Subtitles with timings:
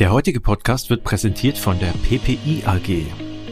[0.00, 3.04] Der heutige Podcast wird präsentiert von der PPI AG.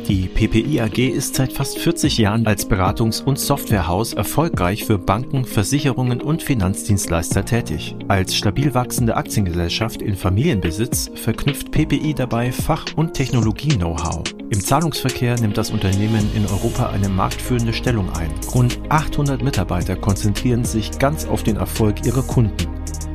[0.08, 5.44] Die PPI AG ist seit fast 40 Jahren als Beratungs- und Softwarehaus erfolgreich für Banken,
[5.44, 7.94] Versicherungen und Finanzdienstleister tätig.
[8.08, 14.22] Als stabil wachsende Aktiengesellschaft in Familienbesitz verknüpft PPI dabei Fach- und Technologie-Know-how.
[14.48, 18.30] Im Zahlungsverkehr nimmt das Unternehmen in Europa eine marktführende Stellung ein.
[18.54, 22.56] Rund 800 Mitarbeiter konzentrieren sich ganz auf den Erfolg ihrer Kunden.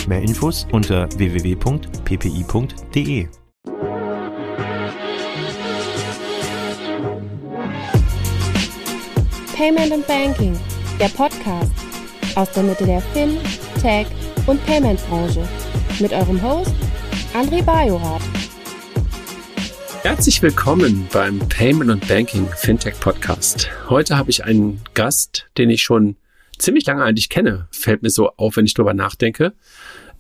[0.07, 1.63] Mehr Infos unter www.ppi.de.
[9.55, 10.59] Payment and Banking,
[10.99, 11.71] der Podcast
[12.35, 13.38] aus der Mitte der Fin,
[13.81, 14.07] Tech
[14.45, 15.48] und Payment Branche
[15.99, 16.73] mit eurem Host
[17.34, 18.21] André Bajorath.
[20.01, 23.70] Herzlich willkommen beim Payment and Banking Fintech Podcast.
[23.88, 26.17] Heute habe ich einen Gast, den ich schon
[26.57, 29.54] ziemlich lange eigentlich kenne, fällt mir so auf, wenn ich drüber nachdenke.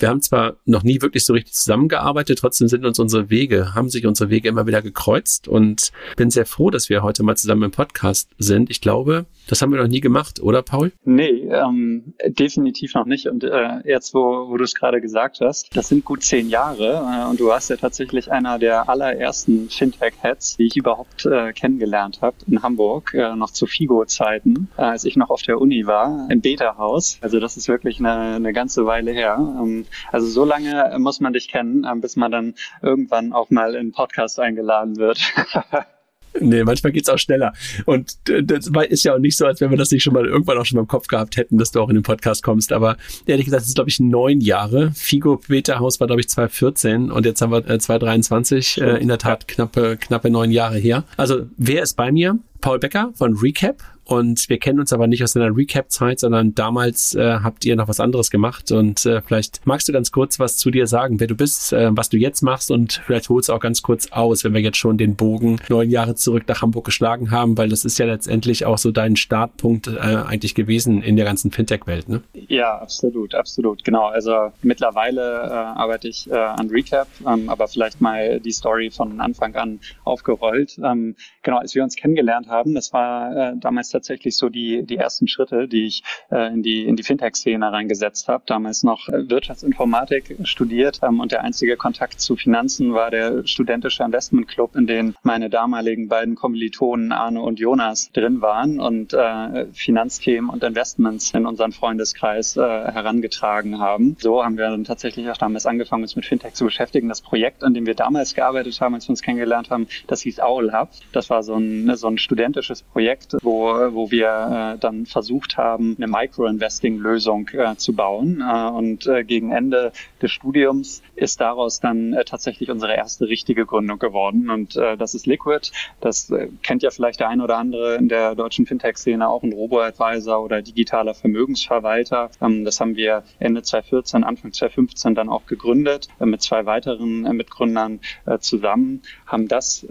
[0.03, 3.89] Wir haben zwar noch nie wirklich so richtig zusammengearbeitet, trotzdem sind uns unsere Wege, haben
[3.89, 7.63] sich unsere Wege immer wieder gekreuzt und bin sehr froh, dass wir heute mal zusammen
[7.63, 8.69] im Podcast sind.
[8.69, 10.91] Ich glaube, das haben wir noch nie gemacht, oder Paul?
[11.03, 13.27] Nee, ähm, definitiv noch nicht.
[13.27, 17.03] Und äh, jetzt, wo, wo du es gerade gesagt hast, das sind gut zehn Jahre
[17.05, 22.21] äh, und du warst ja tatsächlich einer der allerersten Fintech-Heads, die ich überhaupt äh, kennengelernt
[22.21, 26.27] habe in Hamburg, äh, noch zu FIGO-Zeiten, äh, als ich noch auf der Uni war,
[26.29, 27.17] im Beta-Haus.
[27.21, 29.37] Also das ist wirklich eine, eine ganze Weile her.
[29.39, 33.75] Ähm, also so lange muss man dich kennen, äh, bis man dann irgendwann auch mal
[33.75, 35.19] in Podcast eingeladen wird.
[36.39, 37.53] Nee, manchmal geht's auch schneller.
[37.85, 40.57] Und das ist ja auch nicht so, als wenn wir das nicht schon mal irgendwann
[40.57, 42.73] auch schon mal im Kopf gehabt hätten, dass du auch in den Podcast kommst.
[42.73, 44.91] Aber ehrlich gesagt, es ist, glaube ich, neun Jahre.
[44.95, 49.17] Figo Beta Haus war, glaube ich, 2014 und jetzt haben wir 2023, äh, in der
[49.17, 51.03] Tat knappe, knappe neun Jahre her.
[51.17, 52.39] Also, wer ist bei mir?
[52.63, 53.83] Paul Becker von Recap.
[54.05, 57.87] Und wir kennen uns aber nicht aus deiner Recap-Zeit, sondern damals äh, habt ihr noch
[57.87, 58.71] was anderes gemacht.
[58.71, 61.89] Und äh, vielleicht magst du ganz kurz was zu dir sagen, wer du bist, äh,
[61.91, 64.77] was du jetzt machst und vielleicht holst du auch ganz kurz aus, wenn wir jetzt
[64.77, 68.65] schon den Bogen neun Jahre zurück nach Hamburg geschlagen haben, weil das ist ja letztendlich
[68.65, 72.21] auch so dein Startpunkt äh, eigentlich gewesen in der ganzen Fintech-Welt, ne?
[72.33, 74.07] Ja, absolut, absolut, genau.
[74.07, 79.21] Also mittlerweile äh, arbeite ich äh, an Recap, ähm, aber vielleicht mal die Story von
[79.21, 80.77] Anfang an aufgerollt.
[80.83, 84.97] Ähm, genau, als wir uns kennengelernt haben, das war äh, damals tatsächlich so die, die
[84.97, 88.43] ersten Schritte, die ich äh, in die, in die Fintech-Szene reingesetzt habe.
[88.45, 94.03] Damals noch äh, Wirtschaftsinformatik studiert ähm, und der einzige Kontakt zu Finanzen war der studentische
[94.03, 100.49] Investmentclub, in dem meine damaligen beiden Kommilitonen Arne und Jonas drin waren und äh, Finanzthemen
[100.49, 104.15] und Investments in unseren Freundeskreis äh, herangetragen haben.
[104.19, 107.09] So haben wir dann tatsächlich auch damals angefangen, uns mit Fintech zu beschäftigen.
[107.09, 110.39] Das Projekt, an dem wir damals gearbeitet haben, als wir uns kennengelernt haben, das hieß
[110.39, 110.89] Owl Hub.
[111.11, 115.95] Das war so ein, so ein studentisches Projekt, wo wo wir äh, dann versucht haben,
[115.97, 118.41] eine Micro-Investing-Lösung äh, zu bauen.
[118.41, 123.65] Äh, und äh, gegen Ende des Studiums ist daraus dann äh, tatsächlich unsere erste richtige
[123.65, 124.49] Gründung geworden.
[124.49, 125.71] Und äh, das ist Liquid.
[126.01, 126.31] Das
[126.63, 130.61] kennt ja vielleicht der ein oder andere in der deutschen Fintech-Szene auch ein Robo-Advisor oder
[130.61, 132.29] digitaler Vermögensverwalter.
[132.41, 137.99] Ähm, das haben wir Ende 2014, Anfang 2015 dann auch gegründet mit zwei weiteren Mitgründern
[138.39, 139.85] zusammen, haben das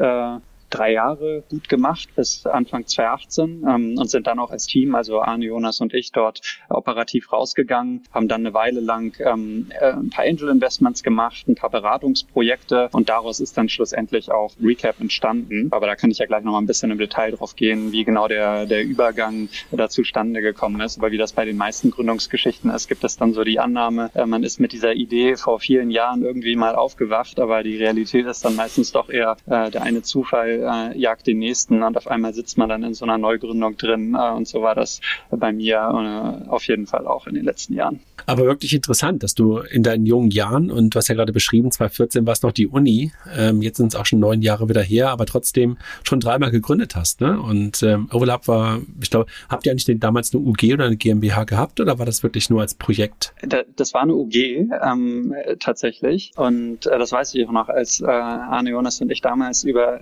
[0.72, 5.20] drei Jahre gut gemacht bis Anfang 2018 ähm, und sind dann auch als Team, also
[5.20, 10.10] Arne, Jonas und ich, dort operativ rausgegangen, haben dann eine Weile lang ähm, äh, ein
[10.10, 15.68] paar Angel Investments gemacht, ein paar Beratungsprojekte und daraus ist dann schlussendlich auch Recap entstanden.
[15.70, 18.04] Aber da kann ich ja gleich noch mal ein bisschen im Detail drauf gehen, wie
[18.04, 20.98] genau der, der Übergang da zustande gekommen ist.
[20.98, 24.26] Aber wie das bei den meisten Gründungsgeschichten ist, gibt es dann so die Annahme, äh,
[24.26, 28.44] man ist mit dieser Idee vor vielen Jahren irgendwie mal aufgewacht, aber die Realität ist
[28.44, 32.34] dann meistens doch eher äh, der eine Zufall äh, jagt den nächsten und auf einmal
[32.34, 34.16] sitzt man dann in so einer Neugründung drin.
[34.18, 35.00] Äh, und so war das
[35.30, 38.00] bei mir äh, auf jeden Fall auch in den letzten Jahren.
[38.26, 41.70] Aber wirklich interessant, dass du in deinen jungen Jahren, und du hast ja gerade beschrieben,
[41.70, 44.82] 2014 war es noch die Uni, ähm, jetzt sind es auch schon neun Jahre wieder
[44.82, 47.20] her, aber trotzdem schon dreimal gegründet hast.
[47.20, 47.40] Ne?
[47.40, 50.96] Und ähm, Overlap war, ich glaube, habt ihr eigentlich den, damals eine UG oder eine
[50.96, 53.34] GmbH gehabt oder war das wirklich nur als Projekt?
[53.76, 56.32] Das war eine UG ähm, tatsächlich.
[56.36, 60.00] Und äh, das weiß ich auch noch, als äh, Arne Jonas und ich damals über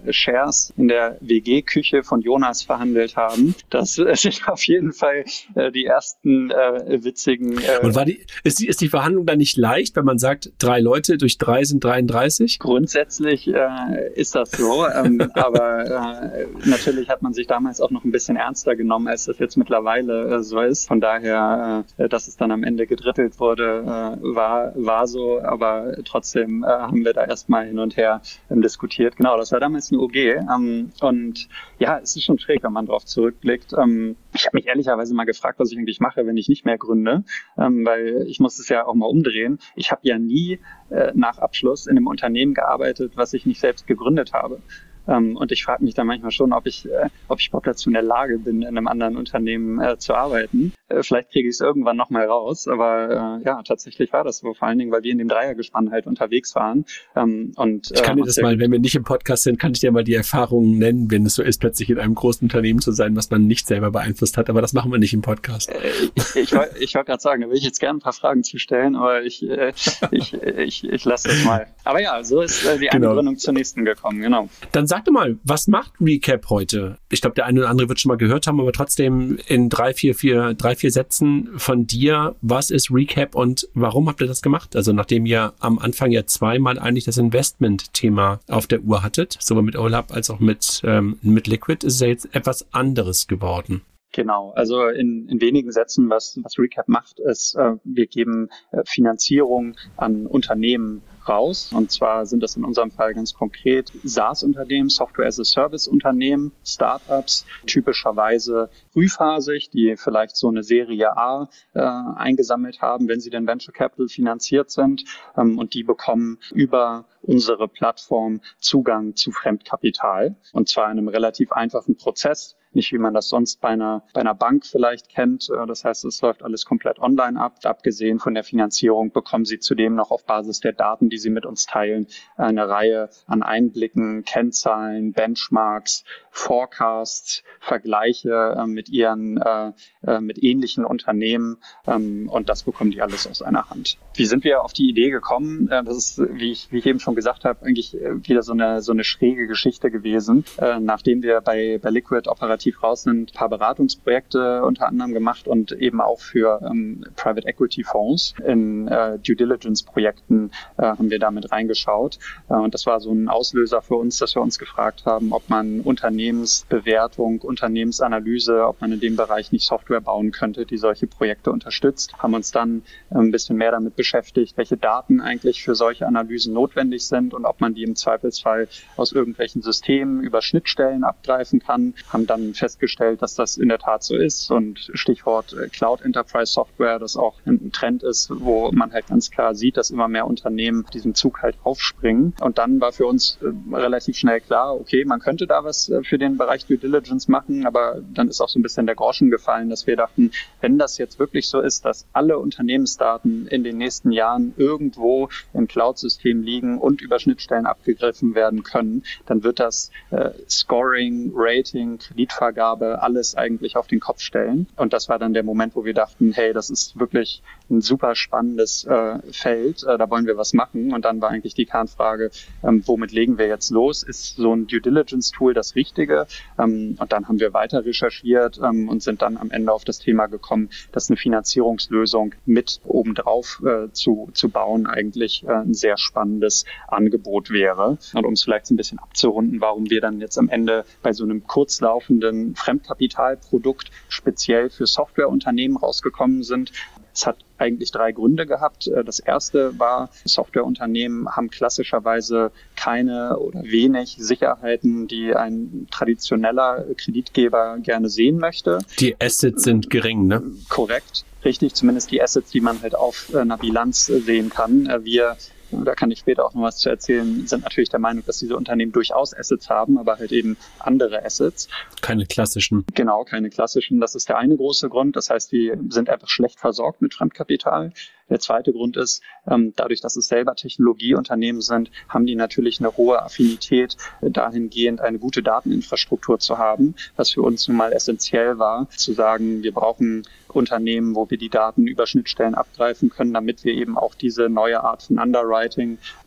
[0.50, 3.54] Shares in der WG-Küche von Jonas verhandelt haben.
[3.70, 5.24] Das sind auf jeden Fall
[5.54, 7.58] äh, die ersten äh, witzigen.
[7.58, 10.52] Äh, und war die, ist, die, ist die Verhandlung dann nicht leicht, wenn man sagt,
[10.58, 12.58] drei Leute durch drei sind 33?
[12.58, 18.04] Grundsätzlich äh, ist das so, ähm, aber äh, natürlich hat man sich damals auch noch
[18.04, 20.88] ein bisschen ernster genommen, als das jetzt mittlerweile äh, so ist.
[20.88, 25.96] Von daher, äh, dass es dann am Ende gedrittelt wurde, äh, war, war so, aber
[26.04, 29.16] trotzdem äh, haben wir da erstmal hin und her ähm, diskutiert.
[29.16, 31.48] Genau, das war damals eine OG Ähm, und
[31.78, 33.72] ja, es ist schon schräg, wenn man darauf zurückblickt.
[33.72, 36.78] Ähm, ich habe mich ehrlicherweise mal gefragt, was ich eigentlich mache, wenn ich nicht mehr
[36.78, 37.24] gründe,
[37.58, 39.58] ähm, weil ich muss es ja auch mal umdrehen.
[39.74, 40.60] Ich habe ja nie
[40.90, 44.60] äh, nach Abschluss in einem Unternehmen gearbeitet, was ich nicht selbst gegründet habe.
[45.08, 47.88] Ähm, und ich frage mich dann manchmal schon, ob ich, äh, ob ich überhaupt dazu
[47.88, 50.72] in der Lage bin, in einem anderen Unternehmen äh, zu arbeiten.
[50.88, 54.54] Äh, vielleicht kriege ich es irgendwann nochmal raus, aber äh, ja, tatsächlich war das so,
[54.54, 56.84] vor allen Dingen, weil wir in dem Dreiergespann halt unterwegs waren.
[57.16, 59.72] Ähm, und, ich kann dir äh, das mal, wenn wir nicht im Podcast sind, kann
[59.72, 62.80] ich dir mal die Erfahrungen nennen, wenn es so ist, plötzlich in einem großen Unternehmen
[62.80, 65.70] zu sein, was man nicht selber beeinflusst hat, aber das machen wir nicht im Podcast.
[65.70, 65.78] Äh,
[66.14, 68.42] ich, ich, wollte ich wollt gerade sagen, da will ich jetzt gerne ein paar Fragen
[68.42, 69.72] zu stellen, aber ich, äh,
[70.10, 71.66] ich, ich, ich lasse das mal.
[71.90, 73.14] Aber ja, so ist äh, die genau.
[73.14, 74.48] Gründung zur nächsten gekommen, genau.
[74.70, 76.98] Dann sag doch mal, was macht Recap heute?
[77.10, 79.92] Ich glaube, der eine oder andere wird schon mal gehört haben, aber trotzdem in drei,
[79.92, 84.40] vier, vier, drei, vier Sätzen von dir, was ist Recap und warum habt ihr das
[84.40, 84.76] gemacht?
[84.76, 89.64] Also nachdem ihr am Anfang ja zweimal eigentlich das Investment-Thema auf der Uhr hattet, sowohl
[89.64, 93.82] mit OLAP als auch mit, ähm, mit Liquid, ist es ja jetzt etwas anderes geworden.
[94.12, 98.82] Genau, also in, in wenigen Sätzen, was, was Recap macht, ist, äh, wir geben äh,
[98.84, 101.70] Finanzierung an Unternehmen raus.
[101.72, 109.96] Und zwar sind das in unserem Fall ganz konkret SaaS-Unternehmen, Software-as-a-Service-Unternehmen, Startups, typischerweise frühphasig, die
[109.96, 115.04] vielleicht so eine Serie A äh, eingesammelt haben, wenn sie denn Venture Capital finanziert sind.
[115.36, 120.36] Ähm, und die bekommen über unsere Plattform Zugang zu Fremdkapital.
[120.52, 124.20] Und zwar in einem relativ einfachen Prozess nicht wie man das sonst bei einer, bei
[124.20, 125.48] einer Bank vielleicht kennt.
[125.50, 127.58] Äh, das heißt, es läuft alles komplett online ab.
[127.64, 131.46] Abgesehen von der Finanzierung bekommen Sie zudem noch auf Basis der Daten, die Sie mit
[131.46, 132.06] uns teilen,
[132.36, 141.58] eine Reihe an Einblicken, Kennzahlen, Benchmarks, Forecasts, Vergleiche äh, mit Ihren, äh, mit ähnlichen Unternehmen.
[141.86, 143.98] Ähm, und das bekommen die alles aus einer Hand.
[144.14, 145.68] Wie sind wir auf die Idee gekommen?
[145.68, 148.52] Äh, das ist, wie ich, wie ich eben schon gesagt habe, eigentlich äh, wieder so
[148.52, 150.44] eine, so eine schräge Geschichte gewesen.
[150.80, 155.72] nachdem wir bei, bei Liquid operativ raus sind, ein paar Beratungsprojekte unter anderem gemacht und
[155.72, 161.18] eben auch für ähm, Private Equity Fonds in äh, Due Diligence Projekten äh, haben wir
[161.18, 162.18] damit reingeschaut.
[162.48, 165.48] Äh, und das war so ein Auslöser für uns, dass wir uns gefragt haben, ob
[165.48, 171.50] man Unternehmensbewertung, Unternehmensanalyse, ob man in dem Bereich nicht Software bauen könnte, die solche Projekte
[171.50, 172.14] unterstützt.
[172.18, 176.54] Haben uns dann äh, ein bisschen mehr damit beschäftigt, welche Daten eigentlich für solche Analysen
[176.54, 181.94] notwendig sind und ob man die im Zweifelsfall aus irgendwelchen Systemen über Schnittstellen abgreifen kann.
[182.08, 184.50] Haben dann festgestellt, dass das in der Tat so ist.
[184.50, 189.30] Und Stichwort äh, Cloud Enterprise Software, das auch ein Trend ist, wo man halt ganz
[189.30, 192.34] klar sieht, dass immer mehr Unternehmen diesen Zug halt aufspringen.
[192.40, 196.02] Und dann war für uns äh, relativ schnell klar, okay, man könnte da was äh,
[196.02, 199.30] für den Bereich Due Diligence machen, aber dann ist auch so ein bisschen der Groschen
[199.30, 200.30] gefallen, dass wir dachten,
[200.60, 205.68] wenn das jetzt wirklich so ist, dass alle Unternehmensdaten in den nächsten Jahren irgendwo im
[205.68, 212.30] Cloud-System liegen und über Schnittstellen abgegriffen werden können, dann wird das äh, Scoring, Rating, Kredit
[212.30, 214.66] Kreditvergabe, alles eigentlich auf den Kopf stellen.
[214.76, 218.14] Und das war dann der Moment, wo wir dachten, hey, das ist wirklich ein super
[218.14, 220.92] spannendes äh, Feld, äh, da wollen wir was machen.
[220.92, 222.30] Und dann war eigentlich die Kernfrage,
[222.62, 224.02] ähm, womit legen wir jetzt los?
[224.02, 226.26] Ist so ein Due Diligence Tool das Richtige?
[226.58, 229.98] Ähm, und dann haben wir weiter recherchiert ähm, und sind dann am Ende auf das
[229.98, 235.96] Thema gekommen, dass eine Finanzierungslösung mit obendrauf äh, zu, zu bauen eigentlich äh, ein sehr
[235.98, 237.98] spannendes Angebot wäre.
[238.14, 241.24] Und um es vielleicht ein bisschen abzurunden, warum wir dann jetzt am Ende bei so
[241.24, 246.72] einem kurzlaufenden Fremdkapitalprodukt speziell für Softwareunternehmen rausgekommen sind.
[247.20, 248.86] Es hat eigentlich drei Gründe gehabt.
[248.86, 257.76] Äh, das erste war, Softwareunternehmen haben klassischerweise keine oder wenig Sicherheiten, die ein traditioneller Kreditgeber
[257.82, 258.78] gerne sehen möchte.
[259.00, 260.42] Die Assets sind gering, ne?
[260.70, 261.26] Korrekt.
[261.44, 264.86] Richtig, zumindest die Assets, die man halt auf einer Bilanz sehen kann.
[264.86, 265.36] Äh, wir
[265.72, 268.56] da kann ich später auch noch was zu erzählen, sind natürlich der Meinung, dass diese
[268.56, 271.68] Unternehmen durchaus Assets haben, aber halt eben andere Assets.
[272.00, 272.84] Keine klassischen.
[272.94, 274.00] Genau, keine klassischen.
[274.00, 275.16] Das ist der eine große Grund.
[275.16, 277.92] Das heißt, die sind einfach schlecht versorgt mit Fremdkapital.
[278.30, 282.96] Der zweite Grund ist, ähm, dadurch, dass es selber Technologieunternehmen sind, haben die natürlich eine
[282.96, 288.58] hohe Affinität äh, dahingehend, eine gute Dateninfrastruktur zu haben, was für uns nun mal essentiell
[288.58, 290.22] war, zu sagen, wir brauchen
[290.54, 294.82] Unternehmen, wo wir die Daten über Schnittstellen abgreifen können, damit wir eben auch diese neue
[294.82, 295.59] Art von Underwriting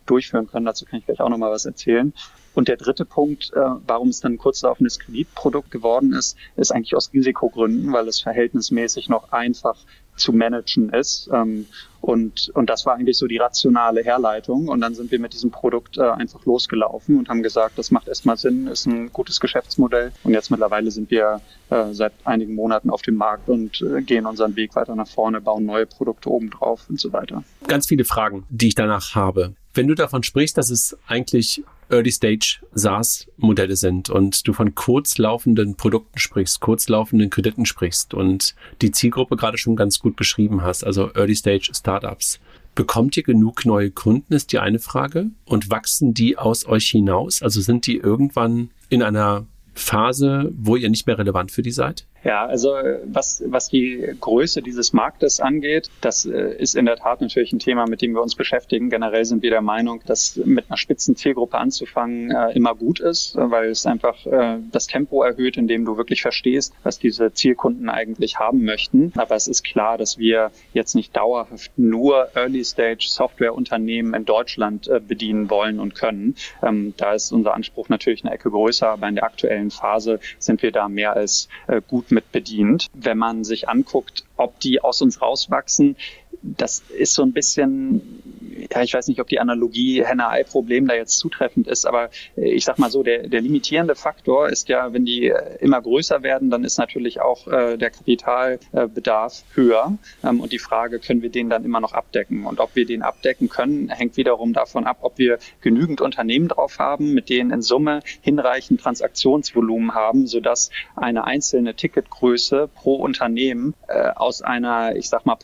[0.06, 0.66] durchführen können.
[0.66, 2.14] Dazu kann ich gleich auch nochmal was erzählen.
[2.54, 6.96] Und der dritte Punkt, äh, warum es dann ein kurzlaufendes Kreditprodukt geworden ist, ist eigentlich
[6.96, 9.78] aus Risikogründen, weil es verhältnismäßig noch einfach
[10.16, 11.30] zu managen ist.
[11.34, 11.66] Ähm,
[12.02, 14.68] und, und das war eigentlich so die rationale Herleitung.
[14.68, 18.10] Und dann sind wir mit diesem Produkt äh, einfach losgelaufen und haben gesagt, das macht
[18.10, 20.12] erstmal Sinn, ist ein gutes Geschäftsmodell.
[20.24, 21.40] Und jetzt mittlerweile sind wir
[21.70, 25.40] äh, seit einigen Monaten auf dem Markt und äh, gehen unseren Weg weiter nach vorne,
[25.40, 27.44] bauen neue Produkte obendrauf und so weiter.
[27.68, 29.56] Ganz viele Fragen, die ich danach habe.
[29.74, 36.20] Wenn du davon sprichst, dass es eigentlich Early-Stage SaaS-Modelle sind und du von kurzlaufenden Produkten
[36.20, 41.72] sprichst, kurzlaufenden Krediten sprichst und die Zielgruppe gerade schon ganz gut beschrieben hast, also Early-Stage
[41.74, 42.40] Startups.
[42.76, 45.28] Bekommt ihr genug neue Kunden, ist die eine Frage.
[45.46, 47.44] Und wachsen die aus euch hinaus?
[47.44, 52.08] Also sind die irgendwann in einer Phase, wo ihr nicht mehr relevant für die seid?
[52.24, 52.70] Ja, also
[53.06, 57.60] was, was die Größe dieses Marktes angeht, das äh, ist in der Tat natürlich ein
[57.60, 58.90] Thema, mit dem wir uns beschäftigen.
[58.90, 63.36] Generell sind wir der Meinung, dass mit einer spitzen Zielgruppe anzufangen äh, immer gut ist,
[63.36, 67.90] weil es einfach äh, das Tempo erhöht, in dem du wirklich verstehst, was diese Zielkunden
[67.90, 69.12] eigentlich haben möchten.
[69.18, 75.50] Aber es ist klar, dass wir jetzt nicht dauerhaft nur Early-Stage-Software-Unternehmen in Deutschland äh, bedienen
[75.50, 76.36] wollen und können.
[76.62, 80.62] Ähm, da ist unser Anspruch natürlich eine Ecke größer, aber in der aktuellen Phase sind
[80.62, 82.88] wir da mehr als äh, gut mit bedient.
[82.94, 85.96] Wenn man sich anguckt, ob die aus uns rauswachsen,
[86.42, 88.24] das ist so ein bisschen
[88.72, 92.66] ja, ich weiß nicht, ob die Analogie Henne-Ei-Problem da jetzt zutreffend ist, aber äh, ich
[92.66, 96.50] sag mal so, der, der limitierende Faktor ist ja, wenn die äh, immer größer werden,
[96.50, 99.98] dann ist natürlich auch äh, der Kapitalbedarf höher.
[100.24, 102.46] Ähm, und die Frage, können wir den dann immer noch abdecken?
[102.46, 106.80] Und ob wir den abdecken können, hängt wiederum davon ab, ob wir genügend Unternehmen drauf
[106.80, 114.10] haben, mit denen in Summe hinreichend Transaktionsvolumen haben, sodass eine einzelne Ticketgröße pro Unternehmen äh,
[114.16, 115.36] aus einer, ich sag mal,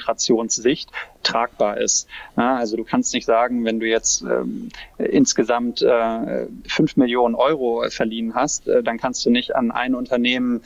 [0.00, 0.90] Portfoliokonzentrationssicht
[1.22, 2.08] tragbar ist.
[2.36, 7.84] Ja, also du kannst nicht sagen, wenn du jetzt ähm, insgesamt äh, 5 Millionen Euro
[7.90, 10.62] verliehen hast, äh, dann kannst du nicht an ein Unternehmen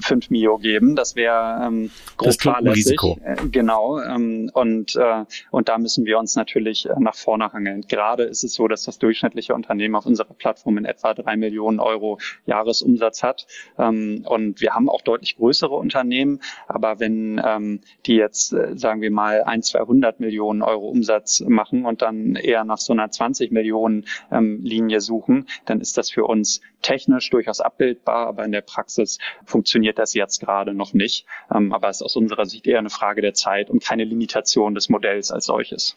[0.00, 0.96] 5 Mio geben.
[0.96, 2.98] Das wäre ähm, grob fahrlässig.
[3.22, 4.00] Äh, genau.
[4.00, 7.82] Ähm, und, äh, und da müssen wir uns natürlich äh, nach vorne hangeln.
[7.88, 11.80] Gerade ist es so, dass das durchschnittliche Unternehmen auf unserer Plattform in etwa 3 Millionen
[11.80, 13.46] Euro Jahresumsatz hat.
[13.78, 16.40] Ähm, und wir haben auch deutlich größere Unternehmen.
[16.68, 21.40] Aber wenn ähm, die jetzt, äh, sagen wir mal, ein, 200 Millionen Euro Umsatz Umsatz
[21.40, 26.10] machen und dann eher nach so einer 20 Millionen ähm, Linie suchen, dann ist das
[26.10, 31.26] für uns technisch durchaus abbildbar, aber in der Praxis funktioniert das jetzt gerade noch nicht.
[31.52, 34.74] Ähm, aber es ist aus unserer Sicht eher eine Frage der Zeit und keine Limitation
[34.74, 35.96] des Modells als solches.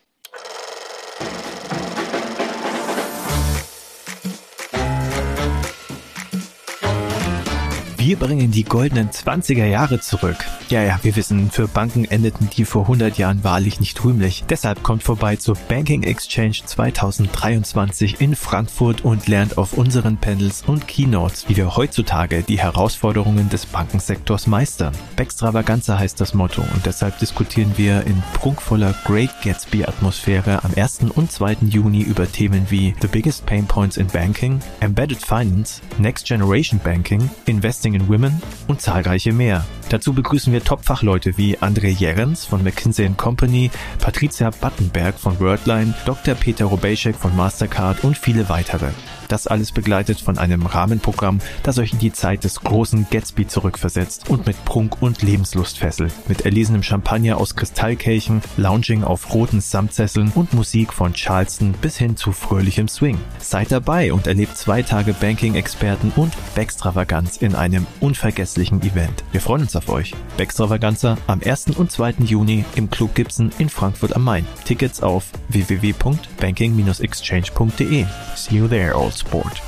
[8.07, 10.37] Wir bringen die goldenen 20er Jahre zurück.
[10.69, 14.45] Ja, ja, wir wissen, für Banken endeten die vor 100 Jahren wahrlich nicht rühmlich.
[14.47, 20.87] Deshalb kommt vorbei zur Banking Exchange 2023 in Frankfurt und lernt auf unseren Panels und
[20.87, 24.93] Keynotes, wie wir heutzutage die Herausforderungen des Bankensektors meistern.
[25.17, 31.11] Backstravaganza heißt das Motto und deshalb diskutieren wir in prunkvoller Great Gatsby Atmosphäre am 1.
[31.13, 31.57] und 2.
[31.63, 37.29] Juni über Themen wie The Biggest Pain Points in Banking, Embedded Finance, Next Generation Banking,
[37.45, 39.66] Investing in Women und zahlreiche mehr.
[39.89, 46.36] Dazu begrüßen wir Top-Fachleute wie André Jerens von McKinsey Company, Patricia Battenberg von Wordline, Dr.
[46.36, 48.89] Peter Robejek von Mastercard und viele weitere.
[49.27, 54.29] Das alles begleitet von einem Rahmenprogramm, das euch in die Zeit des großen Gatsby zurückversetzt
[54.29, 56.13] und mit Prunk und Lebenslust fesselt.
[56.27, 62.15] Mit erlesenem Champagner aus Kristallkelchen, Lounging auf roten Samtsesseln und Musik von Charleston bis hin
[62.15, 63.17] zu fröhlichem Swing.
[63.39, 69.24] Seid dabei und erlebt zwei Tage Banking-Experten und Backstravaganz in einem unvergesslichen Event.
[69.31, 70.13] Wir freuen uns auf euch.
[70.38, 71.72] Backstravaganza am 1.
[71.75, 72.15] und 2.
[72.25, 74.48] Juni im Club Gibson in Frankfurt am Main.
[74.65, 78.05] Tickets auf www.banking-exchange.de.
[78.36, 79.62] See you there, old sport.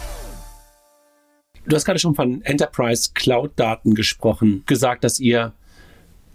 [1.65, 5.53] Du hast gerade schon von Enterprise Cloud Daten gesprochen, gesagt, dass ihr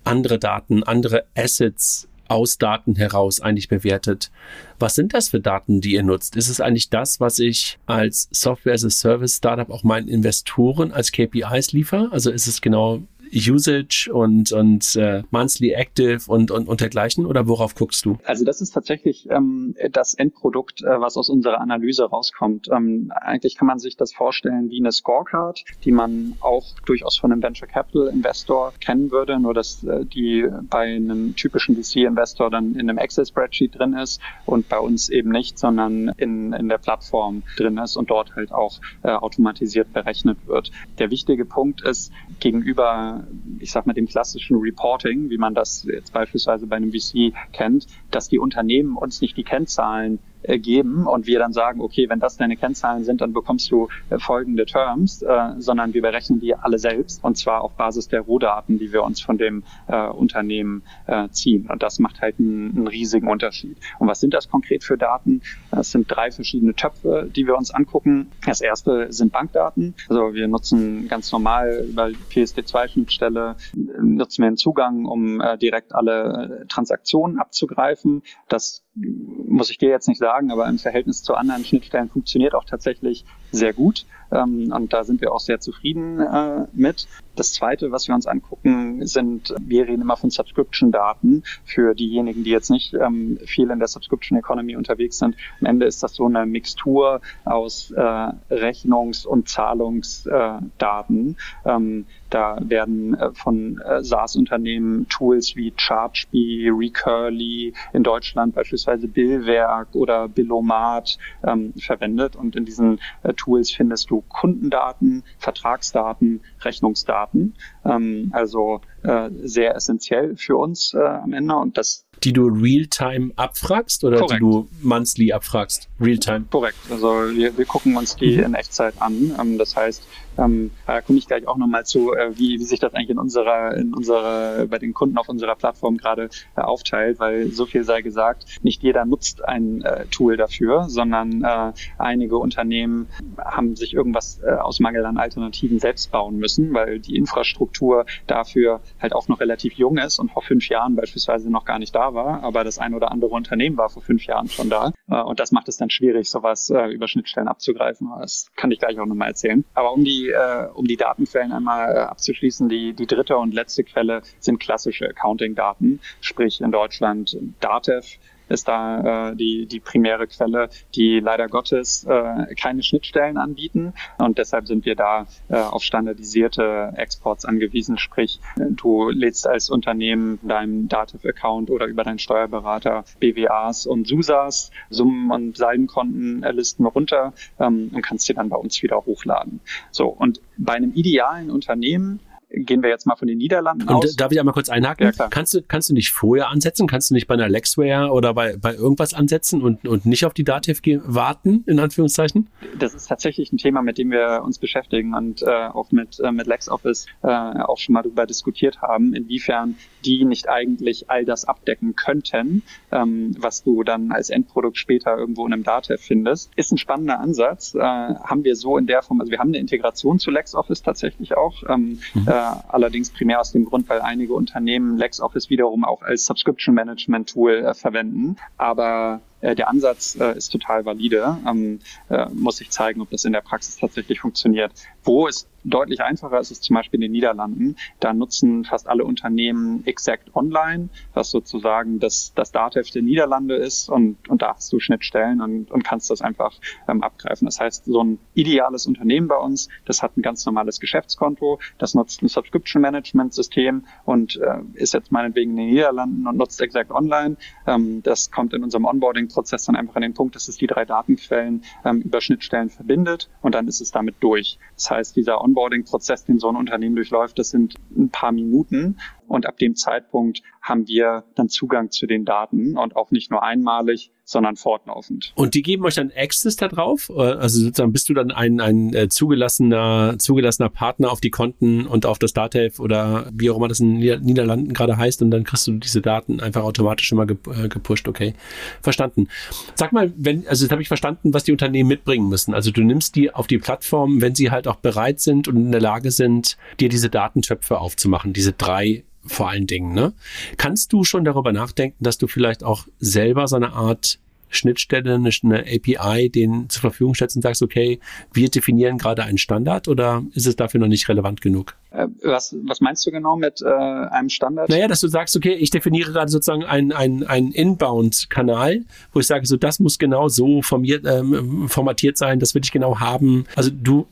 [0.05, 4.31] andere Daten, andere Assets aus Daten heraus eigentlich bewertet.
[4.79, 6.37] Was sind das für Daten, die ihr nutzt?
[6.37, 10.93] Ist es eigentlich das, was ich als Software as a Service Startup auch meinen Investoren
[10.93, 12.09] als KPIs liefere?
[12.13, 13.03] Also ist es genau
[13.35, 17.27] Usage und, und äh, Monthly Active und, und, und dergleichen?
[17.27, 18.19] Oder worauf guckst du?
[18.25, 22.69] Also das ist tatsächlich ähm, das Endprodukt, äh, was aus unserer Analyse rauskommt.
[22.73, 27.33] Ähm, eigentlich kann man sich das vorstellen wie eine Scorecard, die man auch durchaus von
[27.33, 32.75] einem Venture Capital Investor kennen würde, nur dass äh, die bei einem typischen VC-Investor dann
[32.75, 37.43] in einem Excel-Spreadsheet drin ist und bei uns eben nicht, sondern in, in der Plattform
[37.57, 40.71] drin ist und dort halt auch äh, automatisiert berechnet wird.
[40.99, 43.24] Der wichtige Punkt ist, gegenüber
[43.59, 47.87] ich sag mal, dem klassischen Reporting, wie man das jetzt beispielsweise bei einem VC kennt,
[48.11, 52.37] dass die Unternehmen uns nicht die Kennzahlen geben und wir dann sagen, okay, wenn das
[52.37, 56.79] deine Kennzahlen sind, dann bekommst du äh, folgende Terms, äh, sondern wir berechnen die alle
[56.79, 60.83] selbst und zwar auf Basis der Rohdaten, die wir uns von dem äh, Unternehmen
[61.31, 61.69] ziehen.
[61.71, 63.77] Und das macht halt einen, riesigen Unterschied.
[63.99, 65.43] Und was sind das konkret für Daten?
[65.71, 68.31] Es sind drei verschiedene Töpfe, die wir uns angucken.
[68.47, 69.95] Das erste sind Bankdaten.
[70.09, 73.57] Also wir nutzen ganz normal über PSD2-Schnittstelle
[74.01, 78.23] nutzen wir einen Zugang, um äh, direkt alle äh, Transaktionen abzugreifen.
[78.49, 82.65] Das muss ich dir jetzt nicht sagen, aber im Verhältnis zu anderen Schnittstellen funktioniert auch
[82.65, 84.07] tatsächlich sehr gut.
[84.31, 87.07] Ähm, und da sind wir auch sehr zufrieden äh, mit.
[87.37, 92.51] Das Zweite, was wir uns angucken, sind, wir reden immer von Subscription-Daten für diejenigen, die
[92.51, 95.37] jetzt nicht ähm, viel in der Subscription Economy unterwegs sind.
[95.61, 101.37] Am Ende ist das so eine Mixtur aus äh, Rechnungs- und Zahlungsdaten.
[101.65, 109.07] Äh, ähm, da werden äh, von äh, SaaS-Unternehmen Tools wie ChargeBee, Recurly, in Deutschland beispielsweise
[109.07, 112.35] Billwerk oder Billomat ähm, verwendet.
[112.37, 117.55] Und in diesen äh, Tools findest du Kundendaten, Vertragsdaten, Rechnungsdaten.
[117.85, 121.55] Ähm, also äh, sehr essentiell für uns äh, am Ende.
[121.57, 124.35] Und das die du real-time abfragst oder Korrekt.
[124.35, 125.89] die du monthly abfragst?
[126.01, 126.47] Real-time?
[126.51, 126.79] Korrekt.
[126.91, 128.45] Also wir, wir gucken uns die mhm.
[128.45, 129.35] in Echtzeit an.
[129.39, 130.03] Ähm, das heißt,
[130.39, 133.19] ähm, da komme ich gleich auch nochmal zu, äh, wie, wie sich das eigentlich in
[133.19, 137.85] unserer, in unserer, bei den Kunden auf unserer Plattform gerade äh, aufteilt, weil so viel
[137.85, 143.07] sei gesagt, nicht jeder nutzt ein äh, Tool dafür, sondern äh, einige Unternehmen
[143.39, 148.81] haben sich irgendwas äh, aus Mangel an Alternativen selbst bauen müssen, weil die Infrastruktur dafür
[149.01, 152.15] halt auch noch relativ jung ist und vor fünf Jahren beispielsweise noch gar nicht da
[152.15, 154.93] war, aber das ein oder andere Unternehmen war vor fünf Jahren schon da.
[155.09, 158.11] Äh, und das macht es dann schwierig, sowas äh, über Schnittstellen abzugreifen.
[158.19, 159.65] Das kann ich gleich auch nochmal erzählen.
[159.75, 164.23] Aber um die, äh, um die Datenquellen einmal abzuschließen, die, die dritte und letzte Quelle
[164.41, 171.21] sind klassische Accounting-Daten, sprich in Deutschland Datev, ist da äh, die, die primäre Quelle, die
[171.21, 173.95] leider Gottes äh, keine Schnittstellen anbieten.
[174.19, 177.99] Und deshalb sind wir da äh, auf standardisierte Exports angewiesen.
[177.99, 185.31] Sprich, du lädst als Unternehmen deinem Dativ-Account oder über deinen Steuerberater BWAs und SUSAs, Summen-
[185.31, 189.61] und Saldenkontenlisten runter ähm, und kannst sie dann bei uns wieder hochladen.
[189.91, 192.21] So, und bei einem idealen Unternehmen
[192.57, 194.17] gehen wir jetzt mal von den Niederlanden Und aus.
[194.17, 195.13] darf ich einmal kurz einhaken?
[195.17, 196.87] Ja, kannst, du, kannst du nicht vorher ansetzen?
[196.87, 200.35] Kannst du nicht bei einer Lexware oder bei, bei irgendwas ansetzen und, und nicht auf
[200.35, 202.49] die Dativ warten, in Anführungszeichen?
[202.79, 206.33] Das ist tatsächlich ein Thema, mit dem wir uns beschäftigen und äh, auch mit, äh,
[206.33, 211.45] mit LexOffice äh, auch schon mal darüber diskutiert haben, inwiefern die nicht eigentlich all das
[211.45, 216.51] abdecken könnten, ähm, was du dann als Endprodukt später irgendwo in einem Datev findest.
[216.57, 217.75] Ist ein spannender Ansatz.
[217.75, 221.37] Äh, haben wir so in der Form, also wir haben eine Integration zu LexOffice tatsächlich
[221.37, 221.63] auch.
[221.69, 222.29] Ähm, mhm.
[222.29, 227.31] äh, allerdings primär aus dem Grund, weil einige Unternehmen LexOffice wiederum auch als Subscription Management
[227.31, 228.37] Tool äh, verwenden.
[228.57, 231.39] Aber äh, der Ansatz äh, ist total valide.
[231.47, 234.73] Ähm, äh, muss sich zeigen, ob das in der Praxis tatsächlich funktioniert.
[235.05, 237.77] Wo es deutlich einfacher ist, ist zum Beispiel in den Niederlanden.
[238.01, 243.89] Da nutzen fast alle Unternehmen Exact Online, was sozusagen das, das Datev der Niederlande ist
[243.89, 246.53] und, und da hast du Schnittstellen und, und kannst das einfach
[246.89, 247.47] ähm, abgreifen.
[247.47, 251.95] Das heißt, so ein ideales Unternehmen bei uns, das hat ein ganz normales Geschäftskonto, das
[251.95, 256.61] nutzt ein Subscription Management System und äh, ist jetzt meinetwegen in den Niederlanden und nutzt
[256.61, 257.37] Exact Online.
[257.67, 260.67] Ähm, das kommt in unserem Onboarding Prozess dann einfach an den Punkt, dass es die
[260.67, 264.59] drei Datenquellen ähm, über Schnittstellen verbindet und dann ist es damit durch.
[264.77, 269.47] Das heißt, dieser Onboarding-Prozess, den so ein Unternehmen durchläuft, das sind ein paar Minuten und
[269.47, 274.11] ab dem Zeitpunkt haben wir dann Zugang zu den Daten und auch nicht nur einmalig,
[274.25, 275.33] sondern fortlaufend.
[275.35, 277.11] Und die geben euch dann Access da drauf?
[277.15, 282.07] Also sozusagen bist du dann ein, ein äh, zugelassener, zugelassener Partner auf die Konten und
[282.07, 285.45] auf das Datev oder wie auch immer das in den Niederlanden gerade heißt und dann
[285.45, 288.09] kriegst du diese Daten einfach automatisch immer äh, gepusht.
[288.09, 288.35] Okay,
[288.81, 289.29] verstanden.
[289.75, 292.55] Sag mal, wenn, also jetzt habe ich verstanden, was die Unternehmen mitbringen müssen.
[292.55, 295.73] Also du nimmst die auf die Plattform, wenn sie halt auch bereit sind und in
[295.73, 299.93] der Lage sind, dir diese Datentöpfe aufzumachen, diese drei vor allen Dingen.
[299.93, 300.13] Ne?
[300.57, 304.19] Kannst du schon darüber nachdenken, dass du vielleicht auch selber so eine Art
[304.55, 307.99] Schnittstelle, eine, API den zur Verfügung stellst und sagst, okay,
[308.33, 311.75] wir definieren gerade einen Standard oder ist es dafür noch nicht relevant genug?
[311.91, 314.69] Äh, was, was meinst du genau mit äh, einem Standard?
[314.69, 319.27] Naja, dass du sagst, okay, ich definiere gerade sozusagen einen, einen, einen Inbound-Kanal, wo ich
[319.27, 323.47] sage, so das muss genau so formiert, ähm, formatiert sein, das will ich genau haben.
[323.57, 324.07] Also du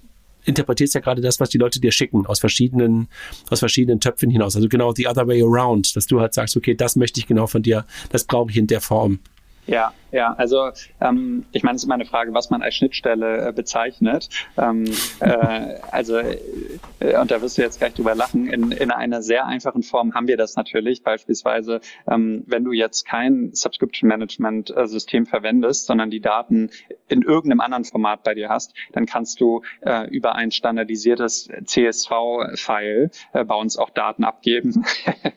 [0.45, 3.09] interpretierst ja gerade das, was die Leute dir schicken, aus verschiedenen,
[3.51, 4.57] aus verschiedenen Töpfen hinaus.
[4.57, 7.47] Also genau the other way around, dass du halt sagst, okay, das möchte ich genau
[7.47, 9.21] von dir, das brauche ich in der Form.
[9.67, 10.71] Ja, ja, also
[11.01, 14.29] ähm, ich meine, es ist immer eine Frage, was man als Schnittstelle äh, bezeichnet.
[14.59, 14.85] Ähm,
[15.21, 19.47] äh, also, äh, und da wirst du jetzt gleich drüber lachen, in, in einer sehr
[19.47, 21.03] einfachen Form haben wir das natürlich.
[21.03, 26.71] Beispielsweise, ähm, wenn du jetzt kein Subscription Management äh, System verwendest, sondern die Daten
[27.09, 33.11] in irgendeinem anderen Format bei dir hast, dann kannst du äh, über ein standardisiertes CSV-File
[33.33, 34.85] äh, bei uns auch Daten abgeben.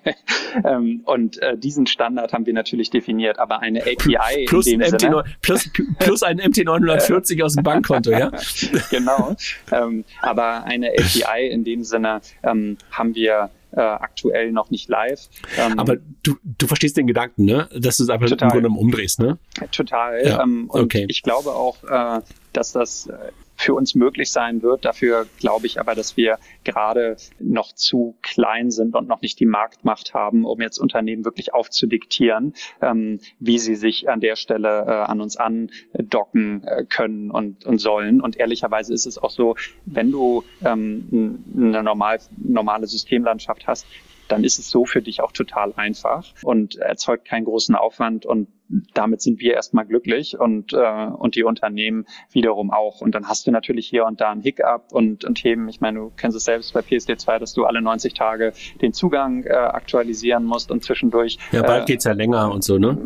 [0.66, 5.08] ähm, und äh, diesen Standard haben wir natürlich definiert, aber eine API plus, MT
[5.42, 8.32] plus, plus ein MT940 aus dem Bankkonto, ja?
[8.90, 9.36] genau.
[9.72, 15.28] Ähm, aber eine API in dem Sinne ähm, haben wir äh, aktuell noch nicht live.
[15.58, 17.68] Ähm, Aber du, du verstehst den Gedanken, ne?
[17.78, 18.48] Dass du es einfach total.
[18.48, 19.38] im Grunde umdrehst, ne?
[19.72, 20.26] Total.
[20.26, 20.44] Ja.
[20.44, 21.06] Ähm, und okay.
[21.10, 22.22] ich glaube auch, äh,
[22.54, 23.14] dass das äh,
[23.56, 24.86] für uns möglich sein wird.
[24.86, 29.46] Dafür glaube ich aber, dass wir gerade noch zu klein sind und noch nicht die
[29.46, 34.92] Marktmacht haben, um jetzt Unternehmen wirklich aufzudiktieren, ähm, wie sie sich an der Stelle äh,
[34.92, 38.22] an uns andocken äh, können und, und sollen.
[38.22, 43.86] Und ehrlicherweise ist es auch so, wenn du ähm, eine normal, normale Systemlandschaft hast,
[44.28, 48.48] dann ist es so für dich auch total einfach und erzeugt keinen großen Aufwand und
[48.94, 53.02] damit sind wir erstmal glücklich und, äh, und die Unternehmen wiederum auch.
[53.02, 55.70] Und dann hast du natürlich hier und da ein Hiccup und, und Themen.
[55.70, 59.44] Ich meine, du kennst es selbst bei PSD2, dass du alle 90 Tage den Zugang
[59.44, 61.38] äh, aktualisieren musst und zwischendurch.
[61.52, 62.98] Ja, bald äh, geht's ja länger und so, ne?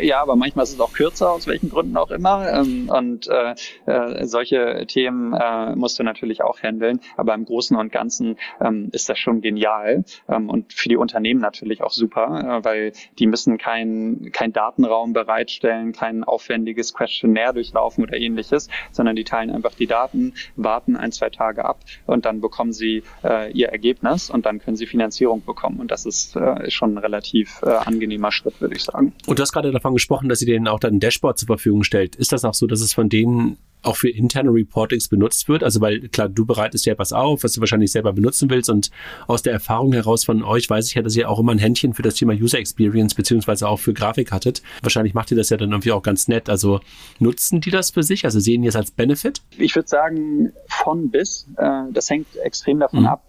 [0.00, 2.50] Ja, aber manchmal ist es auch kürzer, aus welchen Gründen auch immer.
[2.52, 3.54] Ähm, und äh,
[3.86, 7.00] äh, solche Themen äh, musst du natürlich auch handeln.
[7.16, 11.40] Aber im Großen und Ganzen ähm, ist das schon genial ähm, und für die Unternehmen
[11.40, 17.52] natürlich auch super, äh, weil die müssen kein, kein Datenraum Plattform bereitstellen, kein aufwendiges Questionnaire
[17.52, 22.24] durchlaufen oder ähnliches, sondern die teilen einfach die Daten, warten ein, zwei Tage ab und
[22.24, 25.80] dann bekommen sie äh, ihr Ergebnis und dann können sie Finanzierung bekommen.
[25.80, 29.12] Und das ist äh, schon ein relativ äh, angenehmer Schritt, würde ich sagen.
[29.26, 31.84] Und du hast gerade davon gesprochen, dass sie denen auch dann ein Dashboard zur Verfügung
[31.84, 32.16] stellt.
[32.16, 35.62] Ist das auch so, dass es von denen auch für interne Reportings benutzt wird?
[35.62, 38.90] Also weil klar, du bereitest ja etwas auf, was du wahrscheinlich selber benutzen willst und
[39.26, 41.94] aus der Erfahrung heraus von euch weiß ich ja, dass ihr auch immer ein Händchen
[41.94, 44.62] für das Thema User Experience beziehungsweise auch für Grafik hattet.
[44.82, 46.48] Wahrscheinlich macht ihr das ja dann irgendwie auch ganz nett.
[46.48, 46.80] Also
[47.18, 48.24] nutzen die das für sich?
[48.24, 49.42] Also sehen die es als Benefit?
[49.56, 51.46] Ich würde sagen von bis.
[51.56, 53.06] Äh, das hängt extrem davon mhm.
[53.06, 53.24] ab.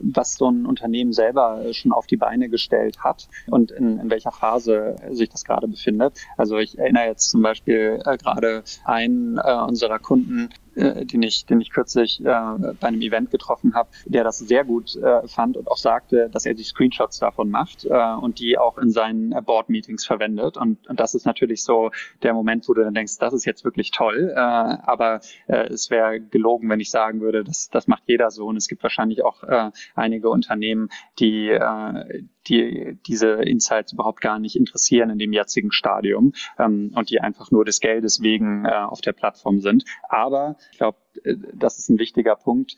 [0.00, 4.32] Was so ein Unternehmen selber schon auf die Beine gestellt hat und in, in welcher
[4.32, 6.18] Phase sich das gerade befindet.
[6.36, 11.46] Also ich erinnere jetzt zum Beispiel äh, gerade einen äh, unserer Kunden, äh, den ich,
[11.46, 15.56] den ich kürzlich äh, bei einem Event getroffen habe, der das sehr gut äh, fand
[15.56, 19.30] und auch sagte, dass er die Screenshots davon macht äh, und die auch in seinen
[19.44, 20.56] Board-Meetings verwendet.
[20.56, 21.90] Und, und das ist natürlich so
[22.22, 24.32] der Moment, wo du dann denkst, das ist jetzt wirklich toll.
[24.34, 28.46] Äh, aber äh, es wäre gelogen, wenn ich sagen würde, das, das macht jeder so.
[28.46, 34.38] Und es gibt wahrscheinlich auch äh, einige Unternehmen, die, äh, die diese Insights überhaupt gar
[34.38, 38.70] nicht interessieren in dem jetzigen Stadium ähm, und die einfach nur des Geldes wegen äh,
[38.70, 39.84] auf der Plattform sind.
[40.08, 42.76] Aber ich glaube, äh, das ist ein wichtiger Punkt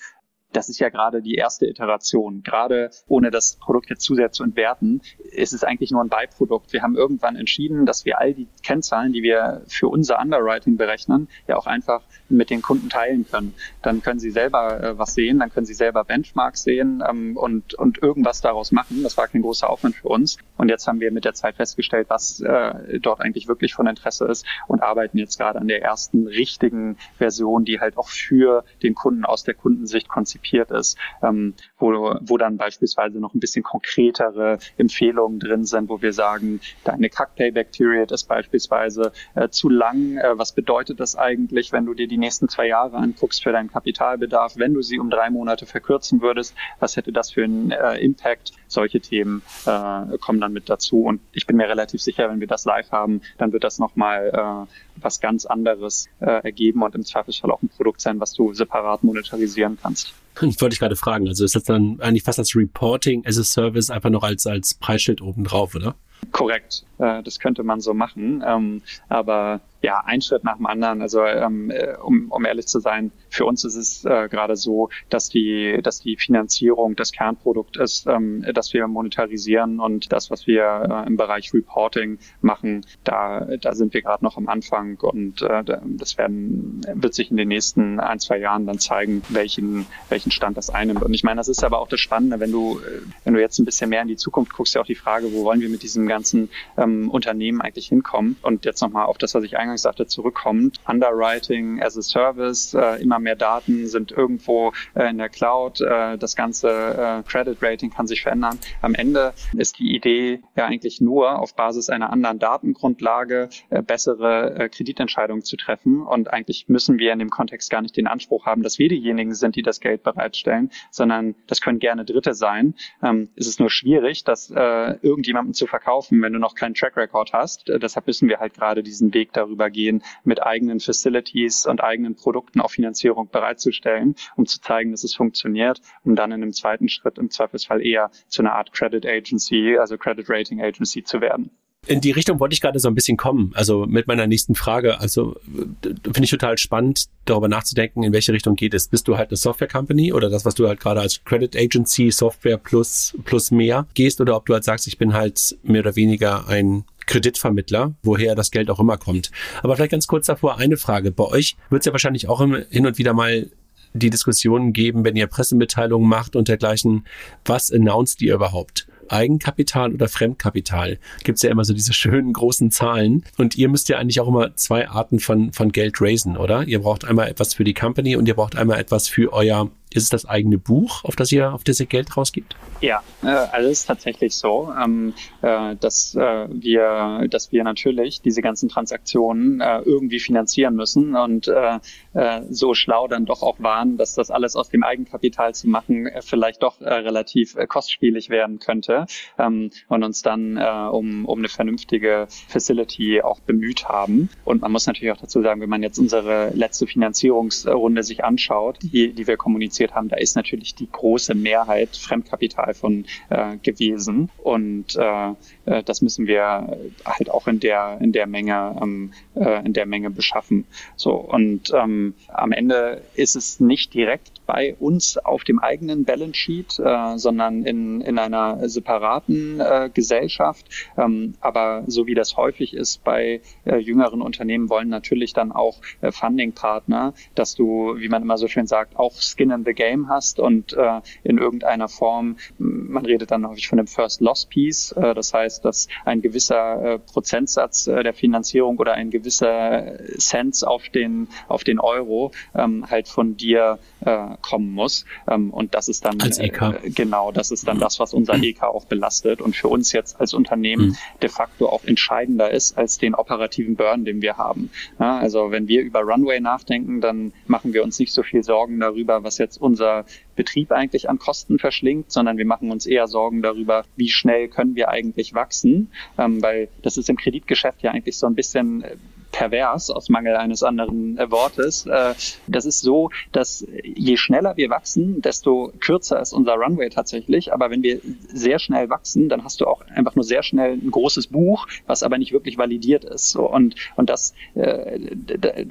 [0.53, 2.43] das ist ja gerade die erste Iteration.
[2.43, 6.73] Gerade ohne das Produkt jetzt zu sehr zu entwerten, ist es eigentlich nur ein Beiprodukt.
[6.73, 11.29] Wir haben irgendwann entschieden, dass wir all die Kennzahlen, die wir für unser Underwriting berechnen,
[11.47, 13.55] ja auch einfach mit den Kunden teilen können.
[13.81, 17.75] Dann können sie selber äh, was sehen, dann können sie selber Benchmarks sehen ähm, und,
[17.75, 19.03] und irgendwas daraus machen.
[19.03, 20.39] Das war kein großer Aufwand für uns.
[20.57, 24.27] Und jetzt haben wir mit der Zeit festgestellt, was äh, dort eigentlich wirklich von Interesse
[24.27, 28.95] ist und arbeiten jetzt gerade an der ersten richtigen Version, die halt auch für den
[28.95, 33.63] Kunden aus der Kundensicht konzipiert konzipiert ist, ähm, wo, wo dann beispielsweise noch ein bisschen
[33.63, 40.17] konkretere Empfehlungen drin sind, wo wir sagen, deine Kack-Payback-Period ist beispielsweise äh, zu lang.
[40.19, 43.71] Äh, was bedeutet das eigentlich, wenn du dir die nächsten zwei Jahre anguckst für deinen
[43.71, 44.55] Kapitalbedarf?
[44.57, 48.53] Wenn du sie um drei Monate verkürzen würdest, was hätte das für einen äh, Impact?
[48.67, 51.05] Solche Themen äh, kommen dann mit dazu.
[51.05, 54.67] Und ich bin mir relativ sicher, wenn wir das live haben, dann wird das nochmal
[54.69, 58.53] äh, was ganz anderes äh, ergeben und im Zweifelsfall auch ein Produkt sein, was du
[58.53, 60.15] separat monetarisieren kannst.
[60.41, 61.29] Wollte ich gerade fragen.
[61.29, 64.75] Also ist das dann eigentlich fast als Reporting as a Service einfach noch als, als
[64.75, 65.95] Preisschild oben drauf, oder?
[66.31, 66.85] Korrekt.
[66.99, 68.43] Äh, das könnte man so machen.
[68.47, 71.03] Ähm, aber ja, ein Schritt nach dem anderen.
[71.03, 74.89] Also ähm, äh, um, um ehrlich zu sein, für uns ist es äh, gerade so,
[75.11, 80.47] dass die, dass die Finanzierung das Kernprodukt ist, ähm, dass wir monetarisieren und das, was
[80.47, 85.43] wir äh, im Bereich Reporting machen, da, da sind wir gerade noch am Anfang und
[85.43, 90.31] äh, das werden, wird sich in den nächsten ein, zwei Jahren dann zeigen, welchen, welchen
[90.31, 91.03] Stand das einnimmt.
[91.03, 93.59] Und ich meine, das ist aber auch das Spannende, wenn du, äh, wenn du jetzt
[93.59, 95.83] ein bisschen mehr in die Zukunft guckst, ja auch die Frage, wo wollen wir mit
[95.83, 98.37] diesem ganzen ähm, Unternehmen eigentlich hinkommen?
[98.43, 100.81] Und jetzt nochmal auf das, was ich eingangs eingangs sagte, zurückkommt.
[100.87, 106.19] Underwriting as a Service, äh, immer mehr Daten sind irgendwo äh, in der Cloud, äh,
[106.19, 108.59] das ganze äh, Credit Rating kann sich verändern.
[108.83, 114.55] Am Ende ist die Idee ja eigentlich nur, auf Basis einer anderen Datengrundlage äh, bessere
[114.55, 116.03] äh, Kreditentscheidungen zu treffen.
[116.03, 119.35] Und eigentlich müssen wir in dem Kontext gar nicht den Anspruch haben, dass wir diejenigen
[119.35, 122.75] sind, die das Geld bereitstellen, sondern das können gerne Dritte sein.
[123.03, 127.33] Ähm, es ist nur schwierig, das irgendjemandem zu verkaufen, wenn du noch keinen Track Record
[127.33, 127.69] hast.
[127.69, 132.17] Deshalb müssen wir halt gerade diesen Weg darüber darüber gehen, mit eigenen Facilities und eigenen
[132.17, 136.89] Produkten auch Finanzierung bereitzustellen, um zu zeigen, dass es funktioniert, um dann in einem zweiten
[136.89, 141.51] Schritt im Zweifelsfall eher zu einer Art Credit Agency, also Credit Rating Agency zu werden.
[141.89, 145.01] In die Richtung wollte ich gerade so ein bisschen kommen, also mit meiner nächsten Frage.
[145.01, 145.35] Also
[145.83, 148.87] finde ich total spannend, darüber nachzudenken, in welche Richtung geht es.
[148.87, 152.13] Bist du halt eine Software Company oder das, was du halt gerade als Credit Agency,
[152.13, 155.97] Software plus, plus mehr gehst oder ob du halt sagst, ich bin halt mehr oder
[155.97, 159.33] weniger ein Kreditvermittler, woher das Geld auch immer kommt.
[159.65, 161.11] Aber vielleicht ganz kurz davor eine Frage.
[161.11, 162.41] Bei euch wird es ja wahrscheinlich auch
[162.71, 163.51] hin und wieder mal
[163.93, 167.07] die Diskussionen geben, wenn ihr Pressemitteilungen macht und dergleichen.
[167.45, 168.87] Was announced ihr überhaupt?
[169.13, 173.25] Eigenkapital oder Fremdkapital, gibt es ja immer so diese schönen großen Zahlen.
[173.37, 176.67] Und ihr müsst ja eigentlich auch immer zwei Arten von, von Geld raisen, oder?
[176.67, 180.05] Ihr braucht einmal etwas für die Company und ihr braucht einmal etwas für euer ist
[180.05, 182.57] es das eigene Buch, auf das ihr, auf das ihr Geld rausgibt?
[182.81, 188.23] Ja, äh, also es ist tatsächlich so, ähm, äh, dass äh, wir, dass wir natürlich
[188.23, 191.79] diese ganzen Transaktionen äh, irgendwie finanzieren müssen und äh,
[192.15, 196.07] äh, so schlau dann doch auch waren, dass das alles aus dem Eigenkapital zu machen
[196.07, 199.07] äh, vielleicht doch äh, relativ äh, kostspielig werden könnte
[199.39, 204.29] ähm, und uns dann äh, um, um eine vernünftige Facility auch bemüht haben.
[204.45, 208.79] Und man muss natürlich auch dazu sagen, wenn man jetzt unsere letzte Finanzierungsrunde sich anschaut,
[208.83, 213.57] die, die wir kommunizieren, produziert haben, da ist natürlich die große Mehrheit Fremdkapital von äh,
[213.63, 214.31] gewesen.
[214.43, 215.31] Und äh,
[215.67, 219.87] äh, das müssen wir halt auch in der, in der Menge, ähm, äh, in der
[219.87, 220.65] Menge beschaffen.
[220.97, 226.35] So, und ähm, am Ende ist es nicht direkt bei uns auf dem eigenen Balance
[226.35, 230.67] Sheet, äh, sondern in, in einer separaten äh, Gesellschaft.
[230.97, 235.79] Ähm, aber so wie das häufig ist bei äh, jüngeren Unternehmen, wollen natürlich dann auch
[236.01, 240.09] äh, Funding-Partner, dass du, wie man immer so schön sagt, auch Skin in the Game
[240.09, 244.93] hast und äh, in irgendeiner Form, man redet dann häufig von dem First Loss Piece,
[244.93, 250.67] äh, das heißt, dass ein gewisser äh, Prozentsatz äh, der Finanzierung oder ein gewisser Cent
[250.67, 255.05] auf den, auf den Euro ähm, halt von dir äh, kommen muss.
[255.29, 256.63] Ähm, und das ist dann EK.
[256.63, 260.21] Äh, genau, das ist dann das, was unser EK auch belastet und für uns jetzt
[260.21, 260.97] als Unternehmen mhm.
[261.21, 264.71] de facto auch entscheidender ist als den operativen Burn, den wir haben.
[264.99, 268.81] Ja, also wenn wir über Runway nachdenken, dann machen wir uns nicht so viel Sorgen
[268.81, 270.05] darüber, was jetzt unser
[270.37, 274.75] Betrieb eigentlich an Kosten verschlingt, sondern wir machen uns eher Sorgen darüber, wie schnell können
[274.75, 278.97] wir eigentlich wachsen, ähm, weil das ist im Kreditgeschäft ja eigentlich so ein bisschen äh,
[279.33, 281.87] pervers aus Mangel eines anderen äh, Wortes.
[281.87, 282.15] Äh,
[282.47, 287.53] das ist so, dass je schneller wir wachsen, desto kürzer ist unser Runway tatsächlich.
[287.53, 290.91] Aber wenn wir sehr schnell wachsen, dann hast du auch einfach nur sehr schnell ein
[290.91, 293.35] großes Buch, was aber nicht wirklich validiert ist.
[293.37, 294.99] Und, und das, äh,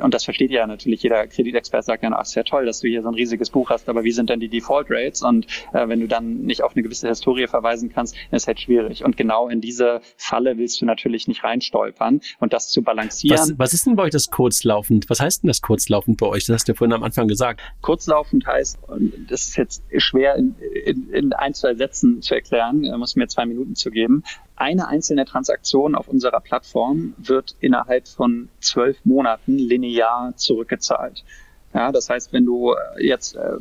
[0.02, 2.88] und das versteht ja natürlich jeder Kreditexperte sagt ja, ach, ist ja toll, dass du
[2.88, 5.22] hier so ein riesiges Buch hast, aber wie sind denn die Default Rates?
[5.22, 9.04] Und äh, wenn du dann nicht auf eine gewisse Historie verweisen kannst, ist halt schwierig.
[9.04, 13.51] Und genau in diese Falle willst du natürlich nicht reinstolpern und das zu balancieren.
[13.58, 15.10] Was ist denn bei euch das kurzlaufend?
[15.10, 16.46] Was heißt denn das kurzlaufend bei euch?
[16.46, 17.62] Das hast du ja vorhin am Anfang gesagt.
[17.82, 18.80] Kurzlaufend heißt,
[19.30, 23.28] das ist jetzt schwer in, in, in ein, zwei Sätzen zu erklären, da muss mir
[23.28, 24.24] zwei Minuten zu geben.
[24.56, 31.24] Eine einzelne Transaktion auf unserer Plattform wird innerhalb von zwölf Monaten linear zurückgezahlt.
[31.74, 33.54] Ja, das heißt, wenn du jetzt äh,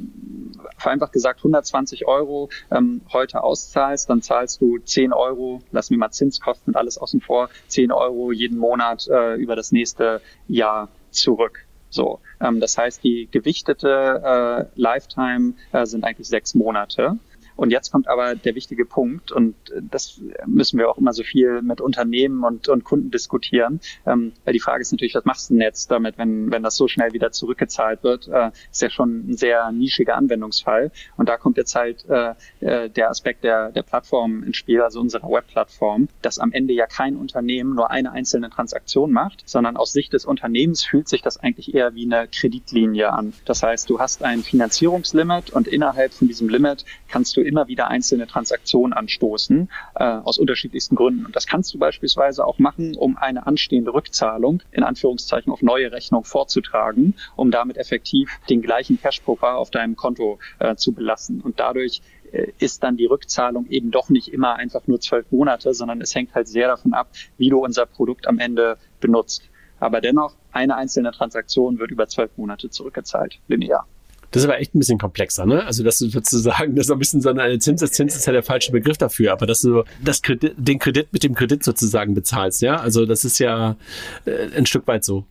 [0.79, 6.11] vereinfacht gesagt 120 Euro ähm, heute auszahlst, dann zahlst du 10 Euro, lassen wir mal
[6.11, 11.67] Zinskosten und alles außen vor, 10 Euro jeden Monat äh, über das nächste Jahr zurück.
[11.91, 17.19] So, ähm, das heißt, die gewichtete äh, Lifetime äh, sind eigentlich sechs Monate.
[17.61, 21.61] Und jetzt kommt aber der wichtige Punkt, und das müssen wir auch immer so viel
[21.61, 23.81] mit Unternehmen und, und Kunden diskutieren.
[24.07, 26.77] Ähm, weil die Frage ist natürlich, was machst du denn jetzt damit, wenn, wenn das
[26.77, 28.29] so schnell wieder zurückgezahlt wird?
[28.29, 30.91] Äh, ist ja schon ein sehr nischiger Anwendungsfall.
[31.19, 34.99] Und da kommt jetzt halt äh, äh, der Aspekt der, der Plattform ins Spiel, also
[34.99, 39.93] unserer Webplattform, dass am Ende ja kein Unternehmen nur eine einzelne Transaktion macht, sondern aus
[39.93, 43.35] Sicht des Unternehmens fühlt sich das eigentlich eher wie eine Kreditlinie an.
[43.45, 47.89] Das heißt, du hast ein Finanzierungslimit und innerhalb von diesem Limit kannst du immer wieder
[47.89, 51.27] einzelne Transaktionen anstoßen, äh, aus unterschiedlichsten Gründen.
[51.27, 55.91] Und das kannst du beispielsweise auch machen, um eine anstehende Rückzahlung in Anführungszeichen auf neue
[55.91, 61.41] Rechnung vorzutragen, um damit effektiv den gleichen Cash-Puffer auf deinem Konto äh, zu belassen.
[61.41, 65.75] Und dadurch äh, ist dann die Rückzahlung eben doch nicht immer einfach nur zwölf Monate,
[65.75, 69.43] sondern es hängt halt sehr davon ab, wie du unser Produkt am Ende benutzt.
[69.81, 73.87] Aber dennoch, eine einzelne Transaktion wird über zwölf Monate zurückgezahlt, linear.
[74.31, 75.65] Das ist aber echt ein bisschen komplexer, ne?
[75.65, 78.73] Also, dass du sozusagen, das ist ein bisschen so eine Zinseszins ist ja der falsche
[78.73, 82.77] Begriff dafür, aber dass du das Kredit, den Kredit mit dem Kredit sozusagen bezahlst, ja?
[82.77, 83.77] Also, das ist ja
[84.25, 85.27] äh, ein Stück weit so.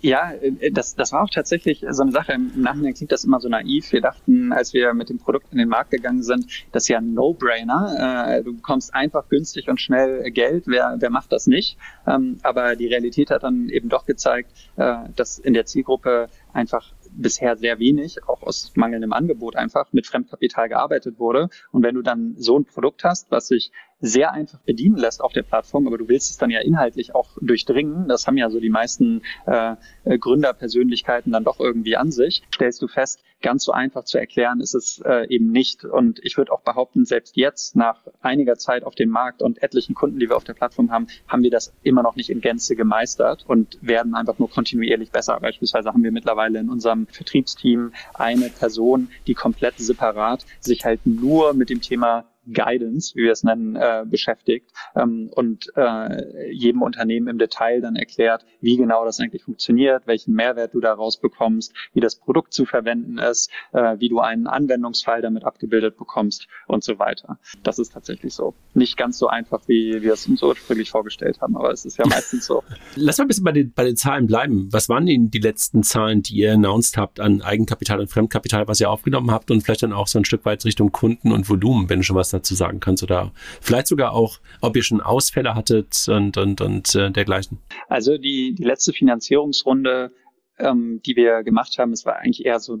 [0.00, 0.32] Ja,
[0.72, 2.32] das, das war auch tatsächlich so eine Sache.
[2.32, 3.90] Im Nachhinein klingt das immer so naiv.
[3.92, 6.98] Wir dachten, als wir mit dem Produkt in den Markt gegangen sind, das ist ja
[6.98, 8.36] ein No-Brainer.
[8.36, 10.64] Äh, du bekommst einfach günstig und schnell Geld.
[10.66, 11.78] Wer, wer macht das nicht?
[12.06, 16.92] Ähm, aber die Realität hat dann eben doch gezeigt, äh, dass in der Zielgruppe einfach
[17.14, 21.48] bisher sehr wenig, auch aus mangelndem Angebot einfach, mit Fremdkapital gearbeitet wurde.
[21.70, 25.32] Und wenn du dann so ein Produkt hast, was sich sehr einfach bedienen lässt auf
[25.32, 28.08] der Plattform, aber du willst es dann ja inhaltlich auch durchdringen.
[28.08, 29.76] Das haben ja so die meisten äh,
[30.18, 32.42] Gründerpersönlichkeiten dann doch irgendwie an sich.
[32.52, 35.84] Stellst du fest, ganz so einfach zu erklären ist es äh, eben nicht.
[35.84, 39.94] Und ich würde auch behaupten, selbst jetzt nach einiger Zeit auf dem Markt und etlichen
[39.94, 42.76] Kunden, die wir auf der Plattform haben, haben wir das immer noch nicht in Gänze
[42.76, 45.38] gemeistert und werden einfach nur kontinuierlich besser.
[45.40, 51.54] Beispielsweise haben wir mittlerweile in unserem Vertriebsteam eine Person, die komplett separat sich halt nur
[51.54, 57.28] mit dem Thema Guidance, wie wir es nennen, äh, beschäftigt ähm, und äh, jedem Unternehmen
[57.28, 62.00] im Detail dann erklärt, wie genau das eigentlich funktioniert, welchen Mehrwert du daraus bekommst, wie
[62.00, 66.98] das Produkt zu verwenden ist, äh, wie du einen Anwendungsfall damit abgebildet bekommst und so
[66.98, 67.38] weiter.
[67.62, 68.54] Das ist tatsächlich so.
[68.74, 72.06] Nicht ganz so einfach, wie wir es uns ursprünglich vorgestellt haben, aber es ist ja
[72.06, 72.64] meistens so.
[72.96, 74.68] Lass mal ein bisschen bei den, bei den Zahlen bleiben.
[74.72, 78.80] Was waren denn die letzten Zahlen, die ihr announced habt an Eigenkapital und Fremdkapital, was
[78.80, 81.88] ihr aufgenommen habt und vielleicht dann auch so ein Stück weit Richtung Kunden und Volumen,
[81.88, 85.54] wenn du schon was dazu sagen kannst oder vielleicht sogar auch, ob ihr schon Ausfälle
[85.54, 87.58] hattet und, und, und äh, dergleichen.
[87.88, 90.12] Also die, die letzte Finanzierungsrunde
[90.58, 92.78] ähm, die wir gemacht haben, es war eigentlich eher so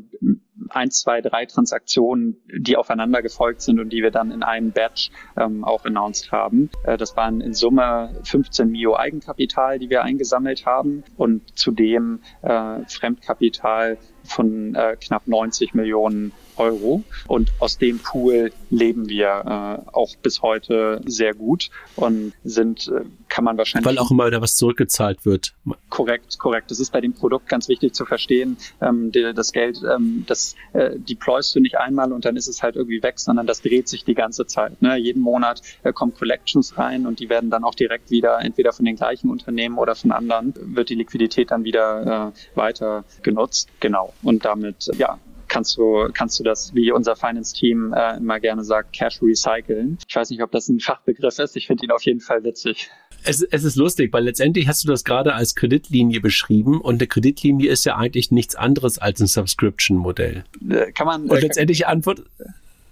[0.68, 5.10] eins, zwei, drei Transaktionen, die aufeinander gefolgt sind und die wir dann in einem Batch
[5.36, 6.70] ähm, auch announced haben.
[6.84, 12.80] Äh, das waren in Summe 15 Mio Eigenkapital, die wir eingesammelt haben und zudem äh,
[12.86, 17.02] Fremdkapital von äh, knapp 90 Millionen Euro.
[17.28, 23.04] Und aus dem Pool leben wir äh, auch bis heute sehr gut und sind, äh,
[23.28, 23.86] kann man wahrscheinlich.
[23.86, 25.54] Weil auch immer wieder was zurückgezahlt wird.
[25.88, 26.70] Korrekt, korrekt.
[26.70, 28.56] Das ist bei dem Produkt ganz wichtig zu verstehen.
[28.80, 32.62] Ähm, die, das Geld, ähm, das äh, deployst du nicht einmal und dann ist es
[32.62, 34.80] halt irgendwie weg, sondern das dreht sich die ganze Zeit.
[34.82, 34.96] Ne?
[34.96, 38.84] Jeden Monat äh, kommen Collections rein und die werden dann auch direkt wieder entweder von
[38.84, 43.68] den gleichen Unternehmen oder von anderen wird die Liquidität dann wieder äh, weiter genutzt.
[43.80, 44.12] Genau.
[44.22, 45.18] Und damit, ja,
[45.52, 49.98] kannst du, kannst du das, wie unser Finance-Team äh, immer gerne sagt, Cash recyceln.
[50.08, 51.56] Ich weiß nicht, ob das ein Fachbegriff ist.
[51.56, 52.90] Ich finde ihn auf jeden Fall witzig.
[53.24, 57.06] Es, es ist lustig, weil letztendlich hast du das gerade als Kreditlinie beschrieben und eine
[57.06, 60.44] Kreditlinie ist ja eigentlich nichts anderes als ein Subscription-Modell.
[60.68, 61.24] Äh, kann man.
[61.24, 62.22] Und äh, letztendlich Antwort.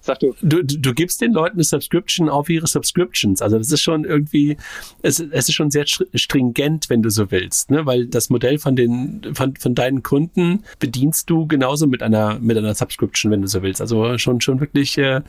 [0.00, 0.34] Sag du.
[0.40, 0.62] du.
[0.62, 3.42] Du gibst den Leuten eine Subscription auf ihre Subscriptions.
[3.42, 4.56] Also das ist schon irgendwie,
[5.02, 7.84] es, es ist schon sehr stringent, wenn du so willst, ne?
[7.86, 12.56] Weil das Modell von den, von, von deinen Kunden bedienst du genauso mit einer, mit
[12.56, 13.80] einer Subscription, wenn du so willst.
[13.80, 15.20] Also schon, schon wirklich äh,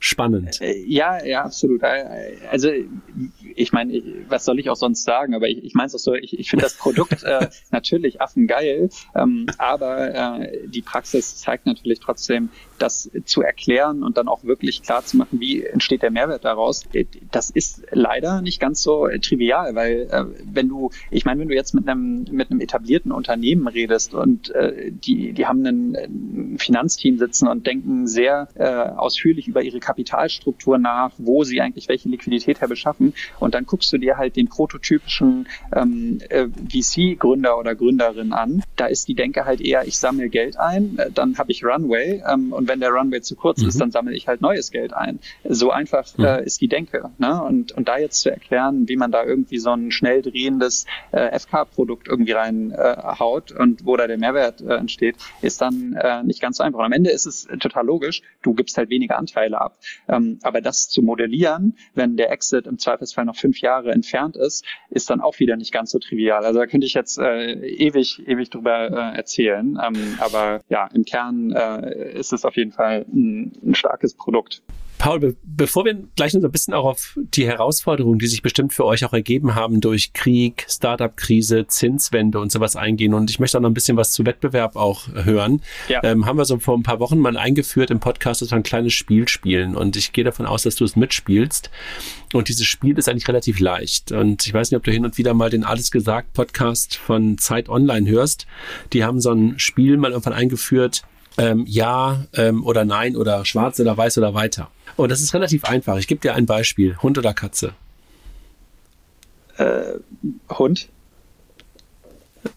[0.00, 0.60] spannend.
[0.60, 1.82] Äh, ja, ja, absolut.
[1.82, 2.70] Äh, also
[3.54, 5.34] ich meine, was soll ich auch sonst sagen?
[5.34, 8.88] Aber ich, ich meine es auch so, ich, ich finde das Produkt äh, natürlich affengeil,
[9.14, 14.82] ähm, aber äh, die Praxis zeigt natürlich trotzdem, das zu erklären und dann auch wirklich
[14.82, 19.06] klar zu machen, wie entsteht der Mehrwert daraus, äh, das ist leider nicht ganz so
[19.20, 23.12] trivial, weil äh, wenn du, ich meine, wenn du jetzt mit einem mit einem etablierten
[23.12, 28.64] Unternehmen redest und äh, die die haben ein, ein Finanzteam sitzen und denken sehr äh,
[28.64, 33.98] ausführlich über ihre Kapitalstruktur nach, wo sie eigentlich welche Liquidität herbeschaffen und dann guckst du
[33.98, 39.60] dir halt den prototypischen ähm, äh, VC-Gründer oder Gründerin an, da ist die Denke halt
[39.60, 43.20] eher, ich sammle Geld ein, äh, dann habe ich Runway ähm, und wenn der Runway
[43.20, 43.68] zu kurz mhm.
[43.68, 45.18] ist, dann sammle ich halt neues Geld ein.
[45.42, 46.24] So einfach mhm.
[46.24, 47.10] äh, ist die Denke.
[47.18, 47.42] Ne?
[47.42, 51.36] Und, und da jetzt zu erklären, wie man da irgendwie so ein schnell drehendes äh,
[51.36, 56.58] FK-Produkt irgendwie reinhaut äh, und wo da der Mehrwert äh, entsteht, ist dann nicht ganz
[56.58, 56.78] so einfach.
[56.78, 59.76] Und am Ende ist es total logisch, du gibst halt weniger Anteile ab.
[60.08, 64.64] Ähm, aber das zu modellieren, wenn der Exit im Zweifelsfall noch fünf Jahre entfernt ist,
[64.90, 66.44] ist dann auch wieder nicht ganz so trivial.
[66.44, 69.78] Also da könnte ich jetzt äh, ewig, ewig drüber äh, erzählen.
[69.82, 74.62] Ähm, aber ja, im Kern äh, ist es auf jeden Fall ein, ein starkes Produkt.
[75.00, 78.74] Paul, be bevor wir gleich noch ein bisschen auch auf die Herausforderungen, die sich bestimmt
[78.74, 83.56] für euch auch ergeben haben durch Krieg, Startup-Krise, Zinswende und sowas eingehen und ich möchte
[83.56, 86.04] auch noch ein bisschen was zu Wettbewerb auch hören, ja.
[86.04, 88.62] ähm, haben wir so vor ein paar Wochen mal eingeführt im Podcast, dass wir ein
[88.62, 91.70] kleines Spiel spielen und ich gehe davon aus, dass du es mitspielst
[92.34, 95.16] und dieses Spiel ist eigentlich relativ leicht und ich weiß nicht, ob du hin und
[95.16, 98.46] wieder mal den Alles gesagt Podcast von Zeit Online hörst.
[98.92, 101.04] Die haben so ein Spiel mal irgendwann eingeführt,
[101.38, 104.70] ähm, ja ähm, oder nein oder schwarz oder weiß oder weiter.
[104.96, 105.96] Und das ist relativ einfach.
[105.98, 106.96] Ich gebe dir ein Beispiel.
[106.98, 107.74] Hund oder Katze?
[109.56, 109.94] Äh,
[110.50, 110.88] Hund.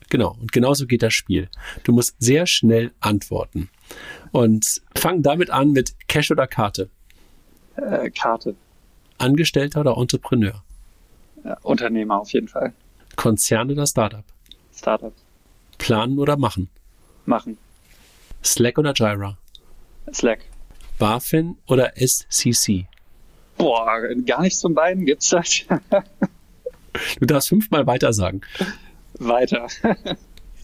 [0.09, 1.49] Genau, und genauso geht das Spiel.
[1.83, 3.69] Du musst sehr schnell antworten.
[4.31, 6.89] Und fang damit an mit Cash oder Karte?
[7.75, 8.55] Äh, Karte.
[9.17, 10.63] Angestellter oder Entrepreneur?
[11.43, 12.73] Äh, Unternehmer auf jeden Fall.
[13.15, 14.23] Konzern oder Startup?
[14.73, 15.13] Startup.
[15.77, 16.69] Planen oder machen?
[17.25, 17.57] Machen.
[18.43, 19.37] Slack oder Jira?
[20.13, 20.45] Slack.
[20.97, 22.87] BaFin oder SCC?
[23.57, 25.63] Boah, gar nichts von beiden gibt's das.
[27.19, 28.41] du darfst fünfmal weiter sagen.
[29.19, 29.67] Weiter.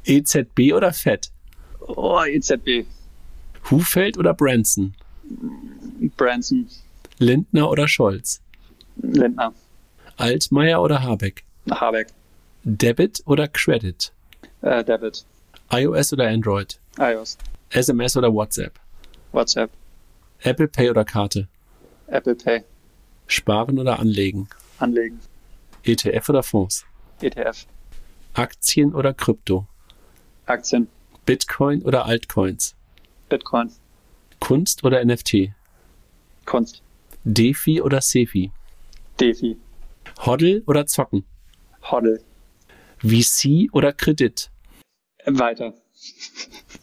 [0.06, 1.32] EZB oder FED?
[1.82, 2.86] Oh, EZB.
[3.70, 4.95] Hufeld oder Branson?
[6.18, 6.68] Branson.
[7.20, 8.41] Lindner oder Scholz?
[8.97, 9.54] Lindner.
[10.18, 11.43] Altmaier oder Habeck?
[11.70, 12.08] Habeck.
[12.64, 14.12] Debit oder Credit?
[14.62, 15.26] Äh, Debit.
[15.72, 16.80] iOS oder Android?
[16.97, 17.38] iOS.
[17.70, 18.80] SMS oder WhatsApp?
[19.32, 19.70] WhatsApp.
[20.42, 21.48] Apple Pay oder Karte?
[22.08, 22.64] Apple Pay.
[23.28, 24.48] Sparen oder anlegen?
[24.80, 25.20] Anlegen.
[25.84, 26.86] ETF oder Fonds?
[27.22, 27.66] ETF.
[28.34, 29.68] Aktien oder Krypto?
[30.46, 30.88] Aktien.
[31.26, 32.76] Bitcoin oder Altcoins?
[33.28, 33.72] Bitcoin.
[34.40, 35.52] Kunst oder NFT?
[36.46, 36.82] Kunst.
[37.26, 38.52] DeFi oder Sefi?
[39.20, 39.58] DeFi.
[40.26, 41.26] Hoddle oder Zocken?
[41.84, 42.22] Hoddle.
[43.02, 44.50] VC oder Kredit?
[45.26, 45.74] Weiter.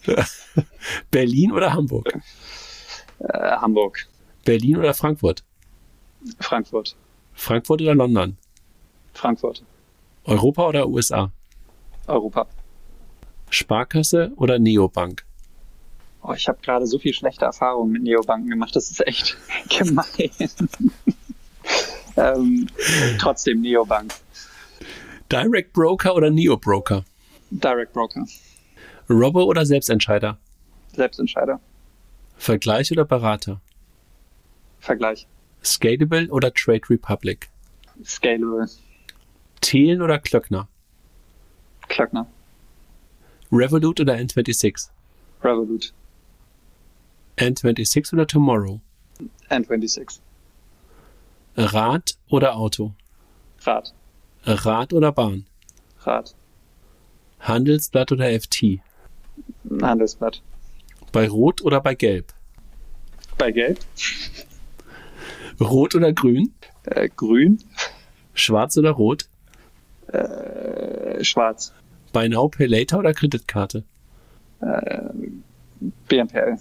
[1.11, 2.21] Berlin oder Hamburg?
[3.19, 4.07] Äh, Hamburg.
[4.45, 5.43] Berlin oder Frankfurt?
[6.41, 6.97] Frankfurt.
[7.35, 8.37] Frankfurt oder London?
[9.15, 9.63] Frankfurt.
[10.25, 11.31] Europa oder USA?
[12.07, 12.47] Europa.
[13.51, 15.25] Sparkasse oder Neobank?
[16.23, 19.37] Oh, ich habe gerade so viel schlechte Erfahrungen mit Neobanken gemacht, das ist echt
[19.79, 20.05] gemein.
[22.17, 22.67] ähm,
[23.19, 24.13] trotzdem Neobank.
[25.31, 27.05] Direct Broker oder Neo Broker?
[27.51, 28.25] Direct Broker.
[29.09, 30.39] Robo oder Selbstentscheider?
[30.95, 31.61] Selbstentscheider.
[32.37, 33.61] Vergleich oder Berater?
[34.79, 35.27] Vergleich.
[35.65, 37.49] Scalable oder Trade Republic?
[38.05, 38.69] Scalable.
[39.61, 40.69] Thelen oder Klöckner?
[41.89, 42.27] Klöckner.
[43.51, 44.91] Revolut oder N26?
[45.43, 45.93] Revolut.
[47.37, 48.81] N26 oder Tomorrow?
[49.51, 50.21] N26.
[51.57, 52.93] Rad oder Auto?
[53.65, 53.93] Rad.
[54.45, 55.47] Rad oder Bahn?
[56.01, 56.35] Rad.
[57.41, 58.81] Handelsblatt oder FT?
[59.81, 60.43] Handelsblatt.
[61.13, 62.33] Bei Rot oder bei Gelb?
[63.39, 63.79] Bei Gelb.
[65.61, 66.53] Rot oder Grün?
[66.85, 67.59] Äh, grün.
[68.35, 69.29] Schwarz oder Rot?
[70.09, 71.73] Äh, schwarz.
[72.13, 73.85] Buy Now Pay Later oder Kreditkarte?
[74.61, 75.11] Äh,
[76.09, 76.59] BNPL.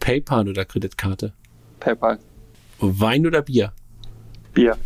[0.00, 1.32] PayPal oder Kreditkarte?
[1.80, 2.18] PayPal.
[2.78, 3.72] Wein oder Bier?
[4.52, 4.76] Bier.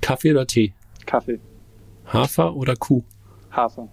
[0.00, 0.72] Kaffee oder Tee?
[1.06, 1.40] Kaffee.
[2.06, 3.02] Hafer oder Kuh?
[3.50, 3.88] Hafer.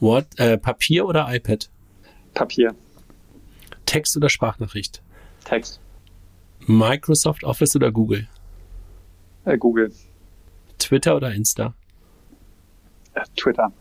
[0.00, 1.68] Wort, äh, Papier oder iPad?
[2.32, 2.74] Papier.
[3.94, 5.02] Text oder Sprachnachricht?
[5.44, 5.78] Text.
[6.66, 8.26] Microsoft Office oder Google?
[9.44, 9.92] Äh, Google.
[10.78, 11.74] Twitter oder Insta?
[13.14, 13.72] Äh, Twitter.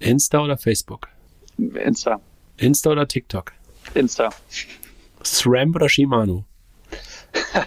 [0.00, 1.08] Insta oder Facebook?
[1.56, 2.20] Insta.
[2.58, 3.54] Insta oder TikTok?
[3.94, 4.28] Insta.
[5.22, 6.44] SRAM oder Shimano?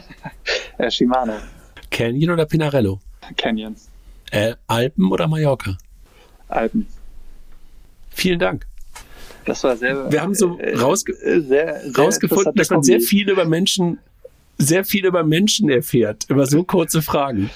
[0.78, 1.34] Äh, Shimano.
[1.90, 3.00] Canyon oder Pinarello?
[3.38, 3.76] Canyon.
[4.32, 5.78] Äh, Alpen oder Mallorca?
[6.48, 6.86] Alpen.
[8.12, 8.68] Vielen Dank.
[9.46, 10.12] Das war sehr.
[10.12, 14.00] Wir haben so äh, rausge äh, sehr, sehr rausgefunden, dass man sehr viel über Menschen,
[14.58, 17.50] sehr viel über Menschen erfährt, über so kurze Fragen.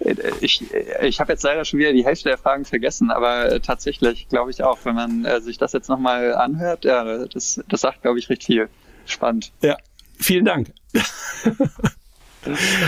[0.00, 0.64] Äh, Ich,
[1.02, 4.50] ich habe jetzt leider schon wieder die Hälfte der Fragen vergessen, aber äh, tatsächlich glaube
[4.50, 8.18] ich auch, wenn man äh, sich das jetzt nochmal anhört, ja, das, das sagt, glaube
[8.18, 8.68] ich, recht viel.
[9.06, 9.52] Spannend.
[9.62, 9.76] Ja,
[10.18, 10.72] vielen Dank.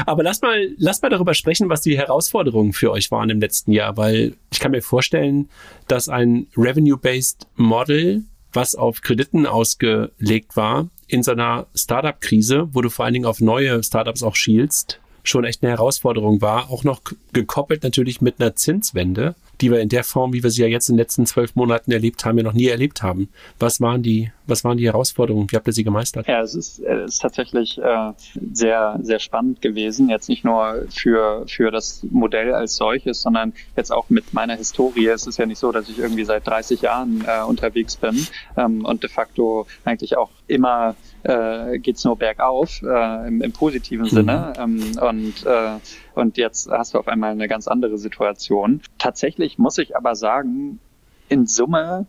[0.07, 3.73] Aber lass mal, lass mal darüber sprechen, was die Herausforderungen für euch waren im letzten
[3.73, 5.49] Jahr, weil ich kann mir vorstellen,
[5.89, 12.89] dass ein Revenue-Based Model, was auf Krediten ausgelegt war, in so einer Startup-Krise, wo du
[12.89, 17.01] vor allen Dingen auf neue Startups auch schielst, schon echt eine Herausforderung war, auch noch
[17.33, 20.89] gekoppelt natürlich mit einer Zinswende, die wir in der Form, wie wir sie ja jetzt
[20.89, 23.29] in den letzten zwölf Monaten erlebt haben, ja noch nie erlebt haben.
[23.61, 25.47] Was waren die, was waren die Herausforderungen?
[25.51, 26.27] Wie habt ihr sie gemeistert?
[26.27, 28.13] Ja, es ist, es ist tatsächlich äh,
[28.53, 30.09] sehr, sehr spannend gewesen.
[30.09, 35.07] Jetzt nicht nur für, für das Modell als solches, sondern jetzt auch mit meiner Historie.
[35.07, 38.85] Es ist ja nicht so, dass ich irgendwie seit 30 Jahren äh, unterwegs bin ähm,
[38.85, 44.53] und de facto eigentlich auch immer äh, geht's nur bergauf äh, im, im positiven Sinne.
[44.59, 45.79] Ähm, und, äh,
[46.15, 48.83] und jetzt hast du auf einmal eine ganz andere Situation.
[48.99, 50.79] Tatsächlich muss ich aber sagen,
[51.29, 52.07] in Summe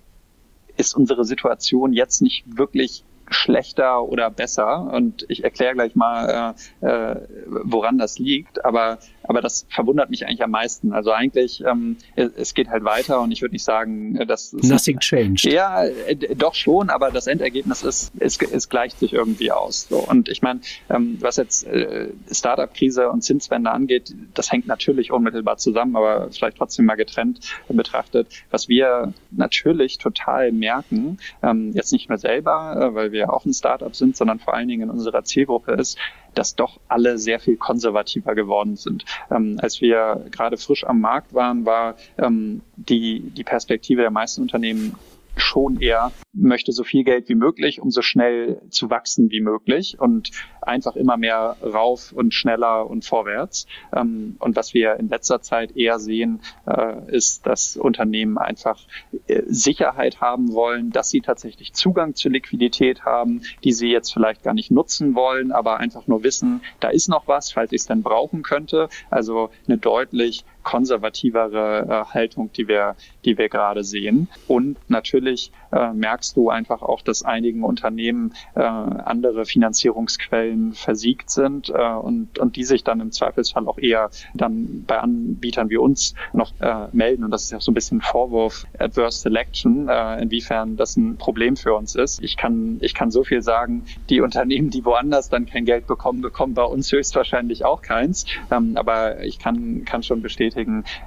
[0.78, 3.03] ist unsere Situation jetzt nicht wirklich
[3.34, 4.92] schlechter oder besser.
[4.94, 7.16] Und ich erkläre gleich mal, äh, äh,
[7.48, 8.64] woran das liegt.
[8.66, 10.94] Aber, aber das verwundert mich eigentlich am meisten.
[10.94, 15.46] Also eigentlich, ähm, es, geht halt weiter und ich würde nicht sagen, dass Nothing changed.
[15.46, 19.88] ja, äh, doch schon, aber das Endergebnis ist, es, es gleicht sich irgendwie aus.
[19.90, 19.98] So.
[19.98, 25.58] Und ich meine, ähm, was jetzt äh, Startup-Krise und Zinswende angeht, das hängt natürlich unmittelbar
[25.58, 28.28] zusammen, aber vielleicht trotzdem mal getrennt betrachtet.
[28.52, 33.54] Was wir natürlich total merken, ähm, jetzt nicht nur selber, äh, weil wir auch ein
[33.54, 35.98] Startup sind, sondern vor allen Dingen in unserer Zielgruppe ist,
[36.34, 39.06] dass doch alle sehr viel konservativer geworden sind.
[39.32, 44.42] Ähm, als wir gerade frisch am Markt waren, war ähm, die, die Perspektive der meisten
[44.42, 44.96] Unternehmen
[45.36, 50.00] schon eher möchte so viel Geld wie möglich, um so schnell zu wachsen wie möglich
[50.00, 50.32] und
[50.62, 53.68] einfach immer mehr rauf und schneller und vorwärts.
[53.96, 58.80] Ähm, und was wir in letzter Zeit eher sehen, äh, ist, dass Unternehmen einfach
[59.28, 64.44] äh, Sicherheit haben wollen, dass sie tatsächlich Zugang zu Liquidität haben, die sie jetzt vielleicht
[64.44, 67.88] gar nicht nutzen wollen, aber einfach nur wissen, da ist noch was, falls ich es
[67.88, 68.90] dann brauchen könnte.
[69.10, 72.95] Also eine deutlich konservativere äh, Haltung, die wir,
[73.26, 74.28] die wir gerade sehen.
[74.47, 81.70] Und natürlich äh, merkst du einfach auch, dass einigen Unternehmen äh, andere Finanzierungsquellen versiegt sind
[81.70, 86.14] äh, und, und die sich dann im Zweifelsfall auch eher dann bei Anbietern wie uns
[86.32, 87.24] noch äh, melden.
[87.24, 91.55] Und das ist ja so ein bisschen Vorwurf Adverse Selection, äh, inwiefern das ein Problem
[91.55, 92.24] für uns ist.
[92.24, 96.22] Ich kann, ich kann so viel sagen, die Unternehmen, die woanders dann kein Geld bekommen,
[96.22, 98.26] bekommen bei uns höchstwahrscheinlich auch keins.
[98.51, 100.53] Ähm, aber ich kann, kann schon bestätigen,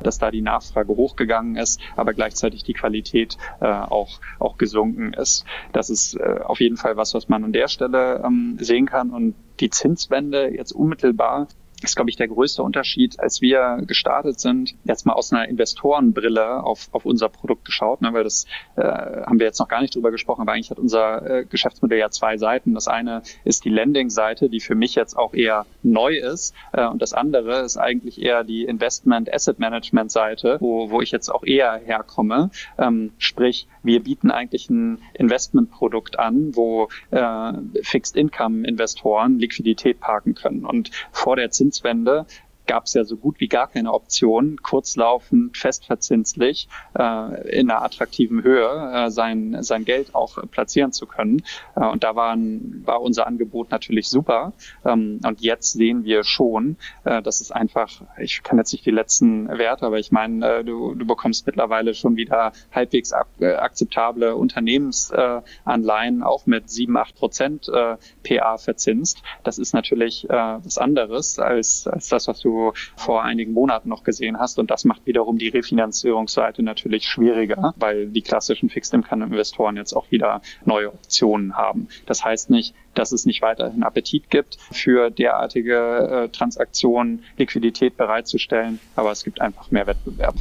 [0.03, 5.45] dass da die Nachfrage hochgegangen ist, aber gleichzeitig die Qualität äh, auch, auch gesunken ist.
[5.73, 9.11] Das ist äh, auf jeden Fall was, was man an der Stelle ähm, sehen kann.
[9.11, 11.49] Und die Zinswende jetzt unmittelbar
[11.83, 16.63] ist, glaube ich, der größte Unterschied, als wir gestartet sind, jetzt mal aus einer Investorenbrille
[16.65, 18.47] auf, auf unser Produkt geschaut, ne, weil das
[18.77, 21.99] äh, haben wir jetzt noch gar nicht drüber gesprochen, aber eigentlich hat unser äh, Geschäftsmodell
[21.99, 22.75] ja zwei Seiten.
[22.75, 27.03] Das eine ist die Lending-Seite, die für mich jetzt auch eher neu ist äh, und
[27.03, 32.51] das andere ist eigentlich eher die Investment-Asset-Management-Seite, wo, wo ich jetzt auch eher herkomme.
[32.79, 40.65] Ähm, sprich, wir bieten eigentlich ein Investmentprodukt an, wo äh, Fixed-Income-Investoren Liquidität parken können.
[40.65, 42.27] Und vor der Zins Zinswende
[42.67, 48.43] gab es ja so gut wie gar keine Option, kurzlaufend, festverzinslich äh, in einer attraktiven
[48.43, 51.43] Höhe äh, sein, sein Geld auch platzieren zu können.
[51.75, 54.53] Äh, und da waren, war unser Angebot natürlich super.
[54.85, 58.91] Ähm, und jetzt sehen wir schon, äh, dass es einfach, ich kann jetzt nicht die
[58.91, 63.55] letzten Werte, aber ich meine, äh, du, du bekommst mittlerweile schon wieder halbwegs ak äh,
[63.55, 69.23] akzeptable Unternehmensanleihen, auch mit 7, 8 Prozent äh, PA verzinst.
[69.45, 72.56] Das ist natürlich äh, was anderes als, als das, was du
[72.97, 74.59] vor einigen Monaten noch gesehen hast.
[74.59, 80.43] Und das macht wiederum die Refinanzierungsseite natürlich schwieriger, weil die klassischen Fixed-Income-Investoren jetzt auch wieder
[80.65, 81.89] neue Optionen haben.
[82.07, 88.81] Das heißt nicht, dass es nicht weiterhin Appetit gibt, für derartige äh, Transaktionen Liquidität bereitzustellen,
[88.95, 90.35] aber es gibt einfach mehr Wettbewerb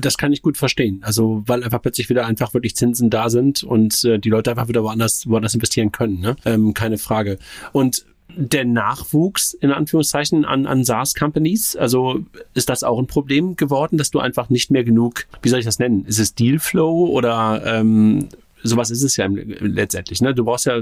[0.00, 1.00] das kann ich gut verstehen.
[1.02, 4.68] Also, weil einfach plötzlich wieder einfach wirklich Zinsen da sind und äh, die Leute einfach
[4.68, 6.20] wieder woanders, woanders investieren können.
[6.20, 6.36] Ne?
[6.44, 7.38] Ähm, keine Frage.
[7.72, 8.04] Und
[8.36, 11.76] der Nachwuchs in Anführungszeichen an, an SaaS-Companies?
[11.76, 12.20] Also
[12.54, 15.64] ist das auch ein Problem geworden, dass du einfach nicht mehr genug, wie soll ich
[15.64, 16.04] das nennen?
[16.04, 18.28] Ist es Dealflow oder ähm,
[18.62, 20.34] sowas ist es ja letztendlich, ne?
[20.34, 20.80] Du brauchst ja,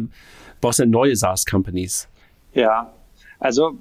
[0.60, 2.08] brauchst ja neue SaaS-Companies.
[2.54, 2.92] Ja,
[3.38, 3.78] also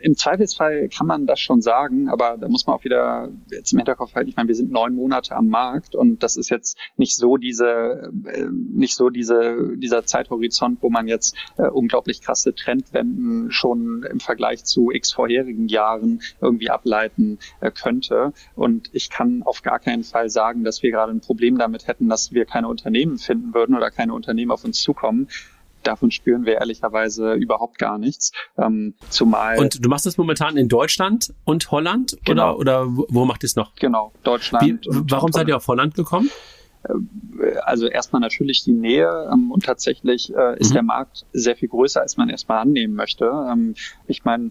[0.00, 3.78] im Zweifelsfall kann man das schon sagen, aber da muss man auch wieder jetzt im
[3.78, 4.28] Hinterkopf halten.
[4.28, 8.12] Ich meine, wir sind neun Monate am Markt und das ist jetzt nicht so diese,
[8.26, 14.20] äh, nicht so diese, dieser Zeithorizont, wo man jetzt äh, unglaublich krasse Trendwenden schon im
[14.20, 18.32] Vergleich zu x vorherigen Jahren irgendwie ableiten äh, könnte.
[18.54, 22.08] Und ich kann auf gar keinen Fall sagen, dass wir gerade ein Problem damit hätten,
[22.08, 25.28] dass wir keine Unternehmen finden würden oder keine Unternehmen auf uns zukommen
[25.86, 28.32] davon spüren wir ehrlicherweise überhaupt gar nichts.
[28.58, 32.56] Ähm, zumal und du machst das momentan in Deutschland und Holland genau.
[32.56, 33.74] oder, oder wo macht ihr es noch?
[33.76, 34.64] Genau, Deutschland.
[34.64, 34.78] Wie,
[35.10, 36.30] warum seid ihr auf Holland gekommen?
[36.88, 40.74] Äh, also erstmal natürlich die Nähe ähm, und tatsächlich äh, ist mhm.
[40.74, 43.26] der Markt sehr viel größer, als man erstmal annehmen möchte.
[43.26, 43.74] Ähm,
[44.06, 44.50] ich meine,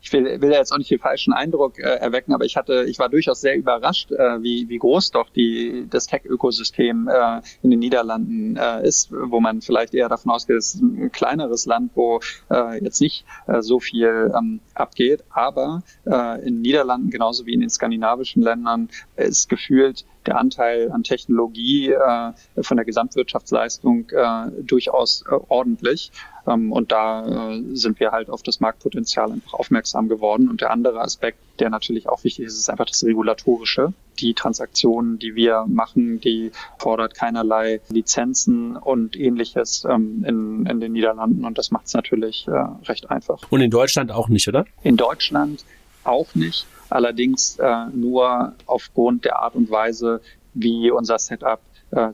[0.00, 2.98] ich will, will jetzt auch nicht den falschen Eindruck äh, erwecken, aber ich hatte, ich
[2.98, 7.80] war durchaus sehr überrascht, äh, wie, wie groß doch die, das Tech-Ökosystem äh, in den
[7.80, 12.20] Niederlanden äh, ist, wo man vielleicht eher davon ausgeht, es ist ein kleineres Land, wo
[12.50, 15.24] äh, jetzt nicht äh, so viel ähm, abgeht.
[15.30, 20.90] Aber äh, in den Niederlanden genauso wie in den skandinavischen Ländern ist gefühlt der Anteil
[20.90, 22.32] an Technologie äh,
[22.62, 26.12] von der Gesamtwirtschaftsleistung äh, durchaus äh, ordentlich.
[26.46, 30.48] Ähm, und da äh, sind wir halt auf das Marktpotenzial einfach aufmerksam geworden.
[30.48, 33.92] Und der andere Aspekt, der natürlich auch wichtig ist, ist einfach das Regulatorische.
[34.18, 40.92] Die Transaktionen, die wir machen, die fordert keinerlei Lizenzen und ähnliches ähm, in, in den
[40.92, 41.44] Niederlanden.
[41.44, 42.52] Und das macht es natürlich äh,
[42.84, 43.40] recht einfach.
[43.50, 44.66] Und in Deutschland auch nicht, oder?
[44.82, 45.64] In Deutschland
[46.04, 46.66] auch nicht.
[46.90, 50.20] Allerdings äh, nur aufgrund der Art und Weise,
[50.54, 51.60] wie unser Setup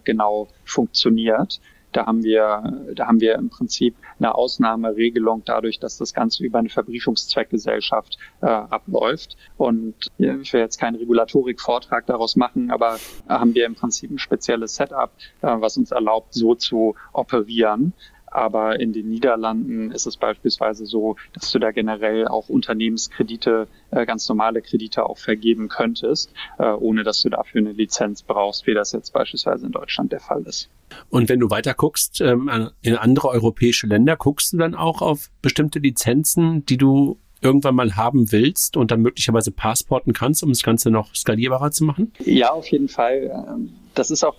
[0.04, 1.58] genau funktioniert.
[1.92, 6.58] Da haben wir, da haben wir im Prinzip eine Ausnahmeregelung dadurch, dass das Ganze über
[6.58, 9.36] eine Verbriefungszweckgesellschaft äh, abläuft.
[9.56, 14.76] Und ich will jetzt keinen Regulatorik-Vortrag daraus machen, aber haben wir im Prinzip ein spezielles
[14.76, 15.10] Setup,
[15.42, 17.92] äh, was uns erlaubt, so zu operieren.
[18.30, 24.06] Aber in den Niederlanden ist es beispielsweise so, dass du da generell auch Unternehmenskredite, äh,
[24.06, 28.74] ganz normale Kredite auch vergeben könntest, äh, ohne dass du dafür eine Lizenz brauchst, wie
[28.74, 30.68] das jetzt beispielsweise in Deutschland der Fall ist.
[31.08, 35.30] Und wenn du weiter guckst, ähm, in andere europäische Länder, guckst du dann auch auf
[35.42, 40.62] bestimmte Lizenzen, die du irgendwann mal haben willst und dann möglicherweise passporten kannst, um das
[40.62, 42.12] Ganze noch skalierbarer zu machen?
[42.24, 43.30] Ja, auf jeden Fall.
[43.48, 44.36] Ähm, das ist auch,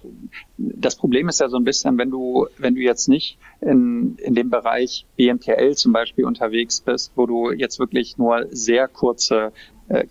[0.58, 4.36] das Problem ist ja so ein bisschen, wenn du, wenn du jetzt nicht in, in
[4.36, 9.52] dem Bereich BNPL zum Beispiel unterwegs bist, wo du jetzt wirklich nur sehr kurze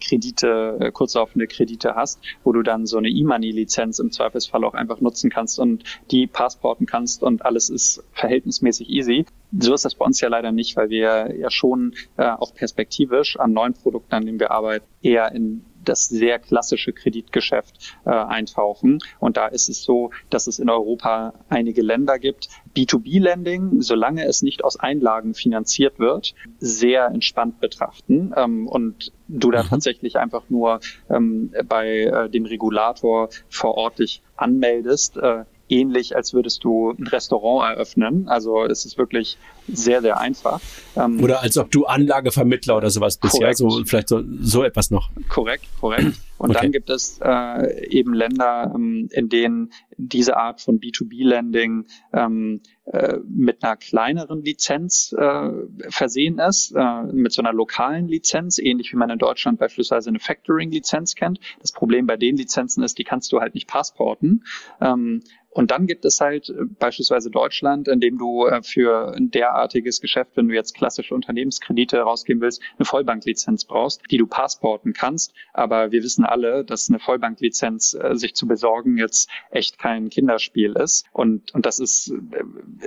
[0.00, 5.00] Kredite, äh, kurzlaufende Kredite hast, wo du dann so eine E-Money-Lizenz im Zweifelsfall auch einfach
[5.00, 9.26] nutzen kannst und die passporten kannst und alles ist verhältnismäßig easy.
[9.58, 13.38] So ist das bei uns ja leider nicht, weil wir ja schon äh, auch perspektivisch
[13.38, 18.98] an neuen Produkten, an denen wir arbeiten, eher in das sehr klassische Kreditgeschäft äh, eintauchen.
[19.18, 22.48] Und da ist es so, dass es in Europa einige Länder gibt.
[22.76, 29.62] B2B-Lending, solange es nicht aus Einlagen finanziert wird, sehr entspannt betrachten ähm, und du da
[29.62, 29.68] mhm.
[29.68, 35.16] tatsächlich einfach nur ähm, bei äh, dem Regulator vor Ort dich anmeldest.
[35.16, 38.28] Äh, ähnlich, als würdest du ein Restaurant eröffnen.
[38.28, 39.38] Also es ist wirklich
[39.72, 40.60] sehr, sehr einfach.
[40.96, 43.60] Ähm, oder als ob du Anlagevermittler oder sowas bist, korrekt.
[43.60, 45.10] ja, so vielleicht so, so etwas noch.
[45.28, 46.16] Korrekt, korrekt.
[46.38, 46.60] Und okay.
[46.62, 53.18] dann gibt es äh, eben Länder, ähm, in denen diese Art von B2B-Lending ähm, äh,
[53.28, 55.50] mit einer kleineren Lizenz äh,
[55.90, 60.18] versehen ist, äh, mit so einer lokalen Lizenz, ähnlich wie man in Deutschland beispielsweise eine
[60.18, 61.40] Factoring-Lizenz kennt.
[61.60, 64.44] Das Problem bei den Lizenzen ist, die kannst du halt nicht passporten.
[64.80, 69.30] Ähm, und dann gibt es halt äh, beispielsweise Deutschland, in dem du äh, für ein
[69.60, 74.94] derartiges Geschäft, wenn du jetzt klassische Unternehmenskredite rausgeben willst, eine Vollbanklizenz brauchst, die du passporten
[74.94, 75.34] kannst.
[75.52, 80.72] Aber wir wissen alle, dass eine Vollbanklizenz äh, sich zu besorgen jetzt echt kein Kinderspiel
[80.72, 81.06] ist.
[81.12, 82.12] Und, und das ist,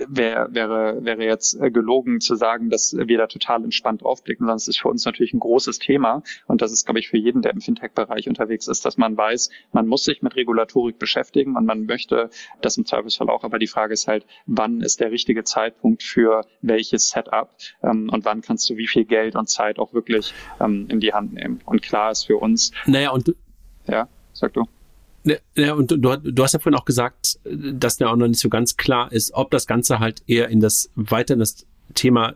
[0.08, 4.80] wär, wäre, wäre jetzt gelogen zu sagen, dass wir da total entspannt aufblicken, es ist
[4.80, 6.24] für uns natürlich ein großes Thema.
[6.48, 9.50] Und das ist, glaube ich, für jeden, der im Fintech-Bereich unterwegs ist, dass man weiß,
[9.72, 12.30] man muss sich mit Regulatorik beschäftigen und man möchte
[12.62, 13.44] das im Zweifelsfall auch.
[13.44, 17.50] Aber die Frage ist halt, wann ist der richtige Zeitpunkt für welches Setup
[17.84, 21.14] ähm, und wann kannst du wie viel Geld und Zeit auch wirklich ähm, in die
[21.14, 21.62] Hand nehmen.
[21.66, 22.72] Und klar ist für uns.
[22.86, 23.36] Naja, und
[23.88, 24.66] ja, sag du.
[25.56, 28.50] Ja, und du, du hast ja vorhin auch gesagt, dass ja auch noch nicht so
[28.50, 32.36] ganz klar ist, ob das Ganze halt eher in das weiter in das Thema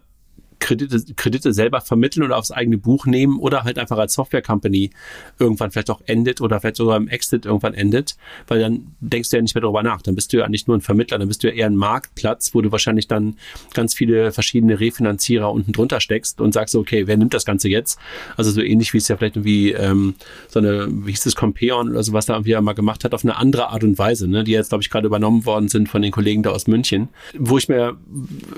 [0.60, 4.92] Kredite, Kredite selber vermitteln oder aufs eigene Buch nehmen oder halt einfach als Software-Company
[5.40, 9.38] irgendwann vielleicht auch endet oder vielleicht sogar im Exit irgendwann endet, weil dann denkst du
[9.38, 10.02] ja nicht mehr darüber nach.
[10.02, 12.54] Dann bist du ja nicht nur ein Vermittler, dann bist du ja eher ein Marktplatz,
[12.54, 13.38] wo du wahrscheinlich dann
[13.74, 18.00] ganz viele verschiedene Refinanzierer unten drunter steckst und sagst, okay, wer nimmt das Ganze jetzt?
[18.36, 20.16] Also so ähnlich wie es ja vielleicht irgendwie ähm,
[20.48, 23.24] so eine, wie hieß es, Compeon oder so, was da irgendwie mal gemacht hat, auf
[23.24, 24.44] eine andere Art und Weise, ne?
[24.44, 27.58] die jetzt, glaube ich, gerade übernommen worden sind von den Kollegen da aus München, wo
[27.58, 27.98] ich mir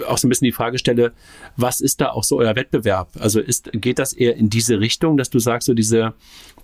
[0.08, 1.12] auch so ein bisschen die Frage stelle,
[1.58, 3.10] was ist ist da auch so euer Wettbewerb?
[3.20, 6.14] Also ist, geht das eher in diese Richtung, dass du sagst, so diese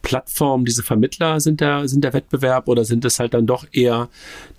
[0.05, 4.07] Plattformen, diese Vermittler sind der, sind der Wettbewerb oder sind es halt dann doch eher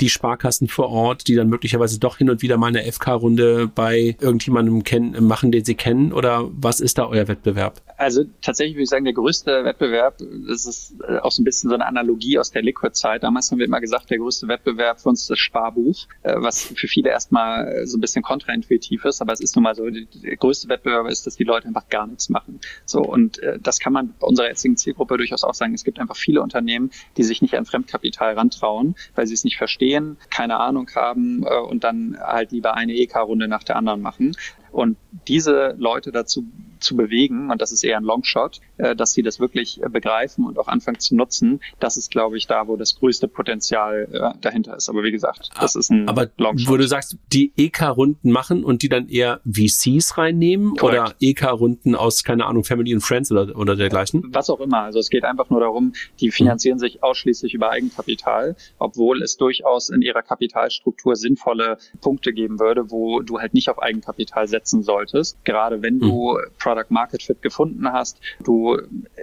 [0.01, 4.17] die Sparkassen vor Ort, die dann möglicherweise doch hin und wieder mal eine FK-Runde bei
[4.21, 6.13] irgendjemandem kennen, machen, den sie kennen?
[6.13, 7.81] Oder was ist da euer Wettbewerb?
[7.97, 10.19] Also tatsächlich würde ich sagen, der größte Wettbewerb,
[10.49, 13.23] das ist äh, auch so ein bisschen so eine Analogie aus der Liquid-Zeit.
[13.23, 16.63] Damals haben wir immer gesagt, der größte Wettbewerb für uns ist das Sparbuch, äh, was
[16.63, 20.37] für viele erstmal so ein bisschen kontraintuitiv ist, aber es ist nun mal so, der
[20.37, 22.61] größte Wettbewerb ist, dass die Leute einfach gar nichts machen.
[22.85, 25.75] So, und äh, das kann man bei unserer jetzigen Zielgruppe durchaus auch sagen.
[25.75, 29.57] Es gibt einfach viele Unternehmen, die sich nicht an Fremdkapital rantrauen, weil sie es nicht
[29.57, 34.37] verstehen, keine Ahnung haben und dann halt lieber eine EK-Runde nach der anderen machen.
[34.73, 34.97] Und
[35.29, 36.45] diese Leute dazu
[36.81, 40.45] zu bewegen, und das ist eher ein Longshot, äh, dass sie das wirklich äh, begreifen
[40.47, 44.39] und auch anfangen zu nutzen, das ist, glaube ich, da, wo das größte Potenzial äh,
[44.41, 44.89] dahinter ist.
[44.89, 46.69] Aber wie gesagt, das ist ein Aber Longshot.
[46.69, 51.01] Wo du sagst, die EK-Runden machen und die dann eher VCs reinnehmen Correct.
[51.01, 54.23] oder EK-Runden aus, keine Ahnung, Family and Friends oder, oder dergleichen?
[54.33, 54.83] Was auch immer.
[54.83, 56.81] Also es geht einfach nur darum, die finanzieren mhm.
[56.81, 63.21] sich ausschließlich über Eigenkapital, obwohl es durchaus in ihrer Kapitalstruktur sinnvolle Punkte geben würde, wo
[63.21, 65.45] du halt nicht auf Eigenkapital setzen solltest.
[65.45, 66.51] Gerade wenn du mhm.
[66.67, 68.77] Product Market Fit gefunden hast, du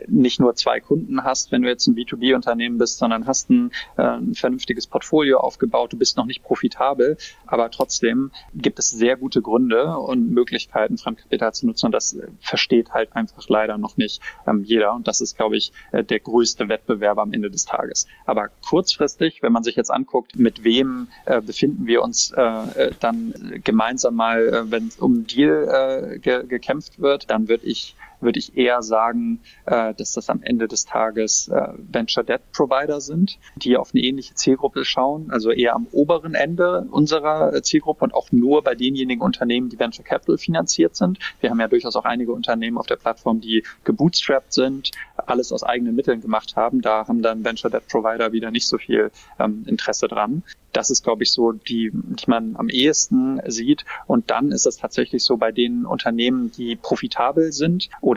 [0.07, 4.03] nicht nur zwei Kunden hast, wenn du jetzt ein B2B-Unternehmen bist, sondern hast ein, äh,
[4.03, 9.41] ein vernünftiges Portfolio aufgebaut, du bist noch nicht profitabel, aber trotzdem gibt es sehr gute
[9.41, 14.63] Gründe und Möglichkeiten, Fremdkapital zu nutzen und das versteht halt einfach leider noch nicht ähm,
[14.63, 18.07] jeder und das ist, glaube ich, äh, der größte Wettbewerb am Ende des Tages.
[18.25, 22.91] Aber kurzfristig, wenn man sich jetzt anguckt, mit wem äh, befinden wir uns äh, äh
[23.01, 27.95] dann gemeinsam mal, äh, wenn es um Deal äh, ge gekämpft wird, dann würde ich
[28.23, 33.01] würde ich eher sagen, äh, dass das am Ende des Tages äh, Venture Debt Provider
[33.01, 38.13] sind, die auf eine ähnliche Zielgruppe schauen, also eher am oberen Ende unserer Zielgruppe und
[38.13, 41.19] auch nur bei denjenigen Unternehmen, die Venture Capital finanziert sind.
[41.39, 45.63] Wir haben ja durchaus auch einige Unternehmen auf der Plattform, die gebootstrapped sind, alles aus
[45.63, 46.81] eigenen Mitteln gemacht haben.
[46.81, 50.43] Da haben dann Venture Debt Provider wieder nicht so viel ähm, Interesse dran.
[50.73, 53.85] Das ist, glaube ich, so die, die man am ehesten sieht.
[54.07, 58.12] Und dann ist es tatsächlich so bei den Unternehmen, die profitabel sind oder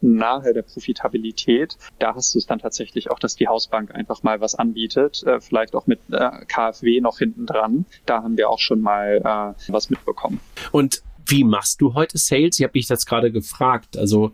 [0.00, 1.76] nahe der Profitabilität.
[1.98, 5.40] Da hast du es dann tatsächlich auch, dass die Hausbank einfach mal was anbietet, äh,
[5.40, 7.86] vielleicht auch mit äh, KfW noch hinten dran.
[8.04, 10.40] Da haben wir auch schon mal äh, was mitbekommen.
[10.72, 12.58] Und wie machst du heute Sales?
[12.58, 13.96] Ich habe mich das gerade gefragt.
[13.96, 14.32] Also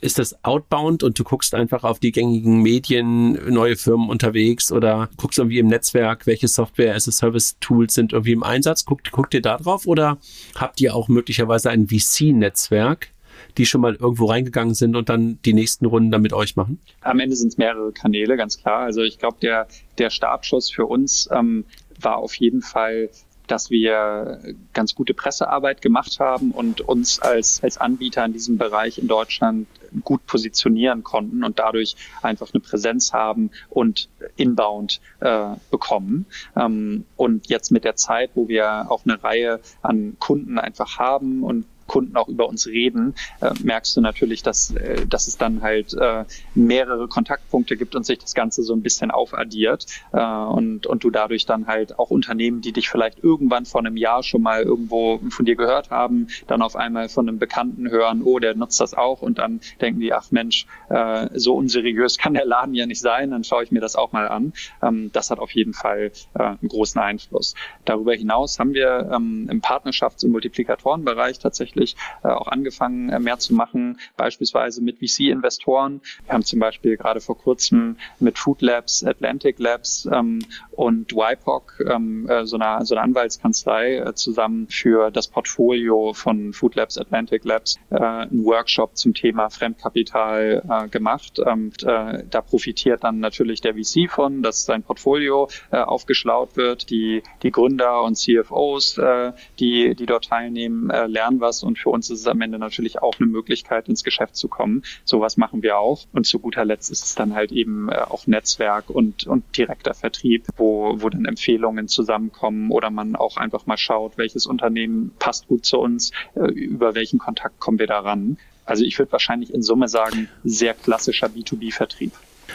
[0.00, 5.08] ist das outbound und du guckst einfach auf die gängigen Medien, neue Firmen unterwegs oder
[5.16, 8.84] guckst irgendwie im Netzwerk, welche Software as a Service Tools sind irgendwie im Einsatz?
[8.84, 10.18] Guckt, guckt ihr da drauf oder
[10.54, 13.08] habt ihr auch möglicherweise ein VC-Netzwerk,
[13.56, 16.80] die schon mal irgendwo reingegangen sind und dann die nächsten Runden dann mit euch machen?
[17.00, 18.80] Am Ende sind es mehrere Kanäle, ganz klar.
[18.80, 19.66] Also ich glaube, der,
[19.98, 21.64] der Startschuss für uns ähm,
[22.00, 23.10] war auf jeden Fall
[23.46, 24.40] dass wir
[24.72, 29.66] ganz gute Pressearbeit gemacht haben und uns als, als Anbieter in diesem Bereich in Deutschland
[30.02, 36.26] gut positionieren konnten und dadurch einfach eine Präsenz haben und inbound äh, bekommen.
[36.56, 41.42] Ähm, und jetzt mit der Zeit, wo wir auch eine Reihe an Kunden einfach haben
[41.42, 45.62] und Kunden auch über uns reden, äh, merkst du natürlich, dass, äh, dass es dann
[45.62, 46.24] halt äh,
[46.54, 51.10] mehrere Kontaktpunkte gibt und sich das Ganze so ein bisschen aufaddiert äh, und, und du
[51.10, 55.20] dadurch dann halt auch Unternehmen, die dich vielleicht irgendwann vor einem Jahr schon mal irgendwo
[55.30, 58.94] von dir gehört haben, dann auf einmal von einem Bekannten hören, oh, der nutzt das
[58.94, 63.00] auch und dann denken die, ach Mensch, äh, so unseriös kann der Laden ja nicht
[63.00, 64.52] sein, dann schaue ich mir das auch mal an.
[64.82, 67.54] Ähm, das hat auf jeden Fall äh, einen großen Einfluss.
[67.84, 73.18] Darüber hinaus haben wir ähm, im Partnerschafts- und Multiplikatorenbereich tatsächlich tatsächlich äh, auch angefangen, äh,
[73.18, 76.00] mehr zu machen, beispielsweise mit VC-Investoren.
[76.24, 80.40] Wir haben zum Beispiel gerade vor kurzem mit Food Labs, Atlantic Labs ähm,
[80.72, 86.52] und YPOC, ähm, äh, so, eine, so eine Anwaltskanzlei, äh, zusammen für das Portfolio von
[86.52, 91.38] Food Labs, Atlantic Labs äh, einen Workshop zum Thema Fremdkapital äh, gemacht.
[91.38, 96.90] Und, äh, da profitiert dann natürlich der VC von, dass sein Portfolio äh, aufgeschlaut wird.
[96.90, 101.90] Die, die Gründer und CFOs, äh, die, die dort teilnehmen, äh, lernen was und für
[101.90, 104.82] uns ist es am Ende natürlich auch eine Möglichkeit, ins Geschäft zu kommen.
[105.04, 106.06] Sowas machen wir auch.
[106.12, 109.94] Und zu guter Letzt ist es dann halt eben äh, auch Netzwerk und, und direkter
[109.94, 115.48] Vertrieb, wo, wo dann Empfehlungen zusammenkommen oder man auch einfach mal schaut, welches Unternehmen passt
[115.48, 118.38] gut zu uns, äh, über welchen Kontakt kommen wir daran.
[118.64, 122.12] Also ich würde wahrscheinlich in Summe sagen, sehr klassischer B2B-Vertrieb.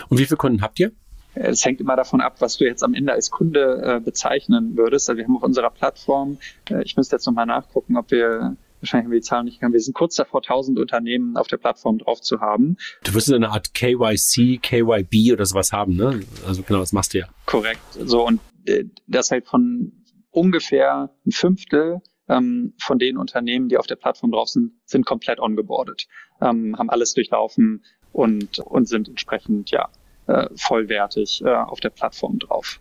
[0.09, 0.91] Und wie viele Kunden habt ihr?
[1.35, 5.09] Es hängt immer davon ab, was du jetzt am Ende als Kunde äh, bezeichnen würdest.
[5.09, 6.37] Also wir haben auf unserer Plattform,
[6.69, 9.73] äh, ich müsste jetzt nochmal nachgucken, ob wir wahrscheinlich haben wir die Zahlen nicht gekannt.
[9.73, 12.77] Wir sind kurz davor, 1000 Unternehmen auf der Plattform drauf zu haben.
[13.03, 16.21] Du wirst eine Art KYC, KYB oder sowas haben, ne?
[16.47, 17.27] Also genau, das machst du ja.
[17.45, 17.81] Korrekt.
[17.93, 19.91] So, und äh, das halt von
[20.31, 25.39] ungefähr ein Fünftel ähm, von den Unternehmen, die auf der Plattform drauf sind, sind komplett
[25.39, 26.07] ongeboardet,
[26.41, 29.89] ähm, haben alles durchlaufen und, und sind entsprechend, ja,
[30.27, 32.79] äh, vollwertig äh, auf der Plattform drauf.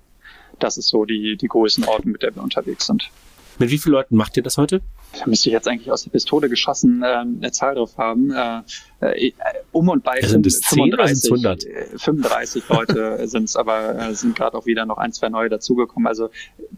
[0.59, 3.11] Das ist so die, die Größenordnung, mit der wir unterwegs sind.
[3.59, 4.81] Mit wie vielen Leuten macht ihr das heute?
[5.19, 8.31] Da müsste ich jetzt eigentlich aus der Pistole geschossen äh, eine Zahl drauf haben.
[8.31, 8.63] Äh,
[9.01, 9.33] äh,
[9.73, 11.65] um und bei sind es 35, 100?
[11.97, 16.07] 35 Leute sind es, aber äh, sind gerade auch wieder noch ein, zwei neue dazugekommen.
[16.07, 16.31] Also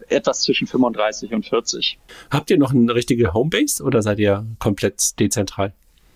[0.09, 1.99] etwas zwischen 35 und 40.
[2.31, 5.73] Habt ihr noch eine richtige Homebase oder seid ihr komplett dezentral?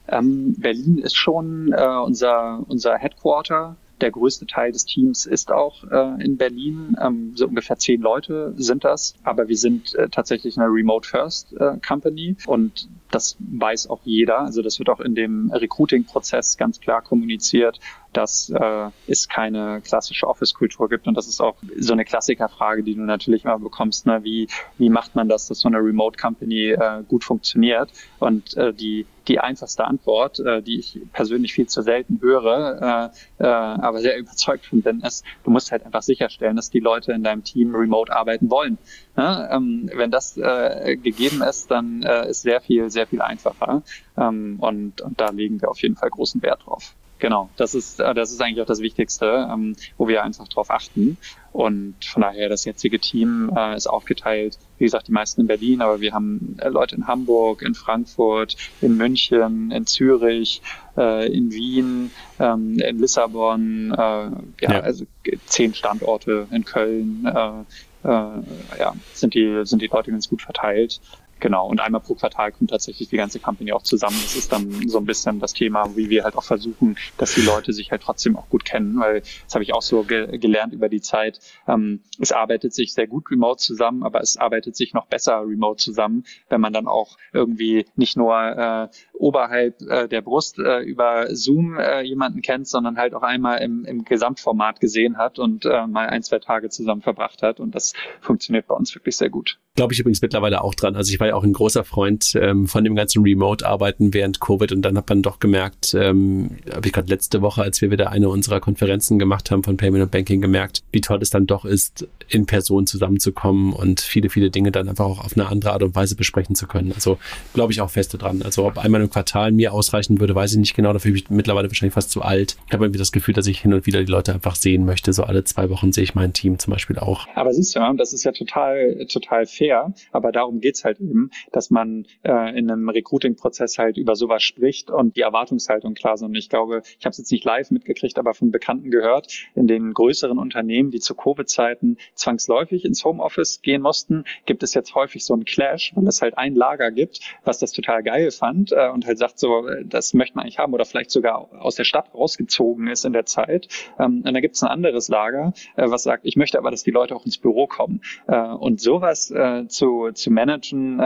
[0.07, 3.75] Ähm, Berlin ist schon äh, unser, unser Headquarter.
[4.01, 6.95] Der größte Teil des Teams ist auch äh, in Berlin.
[7.01, 9.15] Ähm, so ungefähr zehn Leute sind das.
[9.23, 14.39] Aber wir sind äh, tatsächlich eine Remote First äh, Company und das weiß auch jeder.
[14.39, 17.79] Also das wird auch in dem Recruiting-Prozess ganz klar kommuniziert,
[18.11, 21.07] dass äh, es keine klassische Office-Kultur gibt.
[21.07, 24.05] Und das ist auch so eine Klassikerfrage, die du natürlich immer bekommst.
[24.05, 24.23] Ne?
[24.23, 27.89] Wie, wie macht man das, dass so eine Remote-Company äh, gut funktioniert?
[28.19, 33.43] Und äh, die die einfachste Antwort, äh, die ich persönlich viel zu selten höre, äh,
[33.43, 37.11] äh, aber sehr überzeugt von bin, ist, du musst halt einfach sicherstellen, dass die Leute
[37.11, 38.77] in deinem Team remote arbeiten wollen.
[39.17, 43.83] Ja, ähm, wenn das äh, gegeben ist, dann äh, ist sehr viel, sehr viel einfacher.
[44.17, 46.95] Ähm, und, und da legen wir auf jeden Fall großen Wert drauf.
[47.17, 50.69] Genau, das ist, äh, das ist eigentlich auch das Wichtigste, ähm, wo wir einfach drauf
[50.69, 51.17] achten.
[51.53, 55.81] Und von daher, das jetzige Team äh, ist aufgeteilt, wie gesagt, die meisten in Berlin,
[55.81, 60.61] aber wir haben äh, Leute in Hamburg, in Frankfurt, in München, in Zürich,
[60.97, 65.05] äh, in Wien, ähm, in Lissabon, äh, ja, ja, also
[65.45, 67.61] zehn Standorte in Köln, äh,
[68.07, 70.99] äh, ja, sind die, sind die Leute ganz gut verteilt.
[71.41, 74.17] Genau, und einmal pro Quartal kommt tatsächlich die ganze Company auch zusammen.
[74.21, 77.41] Das ist dann so ein bisschen das Thema, wie wir halt auch versuchen, dass die
[77.41, 80.73] Leute sich halt trotzdem auch gut kennen, weil das habe ich auch so ge gelernt
[80.73, 81.39] über die Zeit.
[81.67, 85.83] Ähm, es arbeitet sich sehr gut remote zusammen, aber es arbeitet sich noch besser remote
[85.83, 88.87] zusammen, wenn man dann auch irgendwie nicht nur äh,
[89.17, 93.85] oberhalb äh, der Brust äh, über Zoom äh, jemanden kennt, sondern halt auch einmal im,
[93.85, 97.59] im Gesamtformat gesehen hat und äh, mal ein, zwei Tage zusammen verbracht hat.
[97.59, 99.57] Und das funktioniert bei uns wirklich sehr gut.
[99.75, 100.95] Glaube ich übrigens mittlerweile auch dran.
[100.95, 104.71] Also ich war ja auch ein großer Freund ähm, von dem ganzen Remote-Arbeiten während Covid
[104.71, 108.11] und dann hat man doch gemerkt, ähm, habe ich gerade letzte Woche, als wir wieder
[108.11, 111.65] eine unserer Konferenzen gemacht haben von Payment und Banking, gemerkt, wie toll es dann doch
[111.65, 115.83] ist, in Person zusammenzukommen und viele, viele Dinge dann einfach auch auf eine andere Art
[115.83, 116.93] und Weise besprechen zu können.
[116.93, 117.17] Also
[117.53, 118.41] glaube ich auch feste dran.
[118.41, 120.93] Also ob einmal im Quartal mir ausreichen würde, weiß ich nicht genau.
[120.93, 122.57] Dafür bin ich mittlerweile wahrscheinlich fast zu alt.
[122.67, 125.13] Ich habe irgendwie das Gefühl, dass ich hin und wieder die Leute einfach sehen möchte.
[125.13, 127.27] So alle zwei Wochen sehe ich mein Team zum Beispiel auch.
[127.35, 129.93] Aber siehst du, das ist ja total, total fair.
[130.11, 134.89] Aber darum geht's halt eben, dass man äh, in einem Recruiting-Prozess halt über sowas spricht
[134.89, 136.29] und die Erwartungshaltung klar sind.
[136.29, 139.67] Und ich glaube, ich habe es jetzt nicht live mitgekriegt, aber von Bekannten gehört, in
[139.67, 145.23] den größeren Unternehmen, die zu Covid-Zeiten zwangsläufig ins Homeoffice gehen mussten, gibt es jetzt häufig
[145.23, 148.89] so einen Clash, weil es halt ein Lager gibt, was das total geil fand äh,
[148.95, 151.83] und halt sagt so, äh, das möchte man eigentlich haben oder vielleicht sogar aus der
[151.83, 153.67] Stadt rausgezogen ist in der Zeit.
[153.99, 156.83] Ähm, und dann gibt es ein anderes Lager, äh, was sagt, ich möchte aber, dass
[156.83, 158.01] die Leute auch ins Büro kommen.
[158.27, 159.33] Äh, und sowas
[159.67, 160.99] zu, zu managen,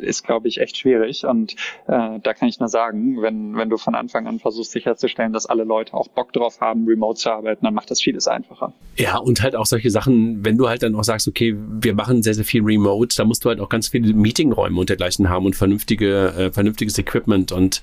[0.00, 1.24] ist, glaube ich, echt schwierig.
[1.24, 1.56] Und
[1.86, 5.64] da kann ich nur sagen, wenn, wenn du von Anfang an versuchst sicherzustellen, dass alle
[5.64, 8.72] Leute auch Bock drauf haben, remote zu arbeiten, dann macht das vieles einfacher.
[8.96, 12.22] Ja, und halt auch solche Sachen, wenn du halt dann auch sagst, okay, wir machen
[12.22, 15.46] sehr, sehr viel remote, da musst du halt auch ganz viele Meetingräume und dergleichen haben
[15.46, 17.82] und vernünftige, vernünftiges Equipment und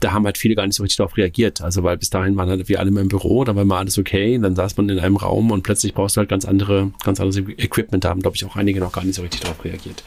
[0.00, 1.60] da haben halt viele gar nicht so richtig darauf reagiert.
[1.60, 4.38] Also weil bis dahin waren halt wir alle im Büro, da war mal alles okay,
[4.38, 7.36] dann saß man in einem Raum und plötzlich brauchst du halt ganz andere, ganz anderes
[7.36, 8.04] Equipment.
[8.04, 10.02] Da haben, glaube ich, auch einige noch gar nicht so richtig darauf reagiert.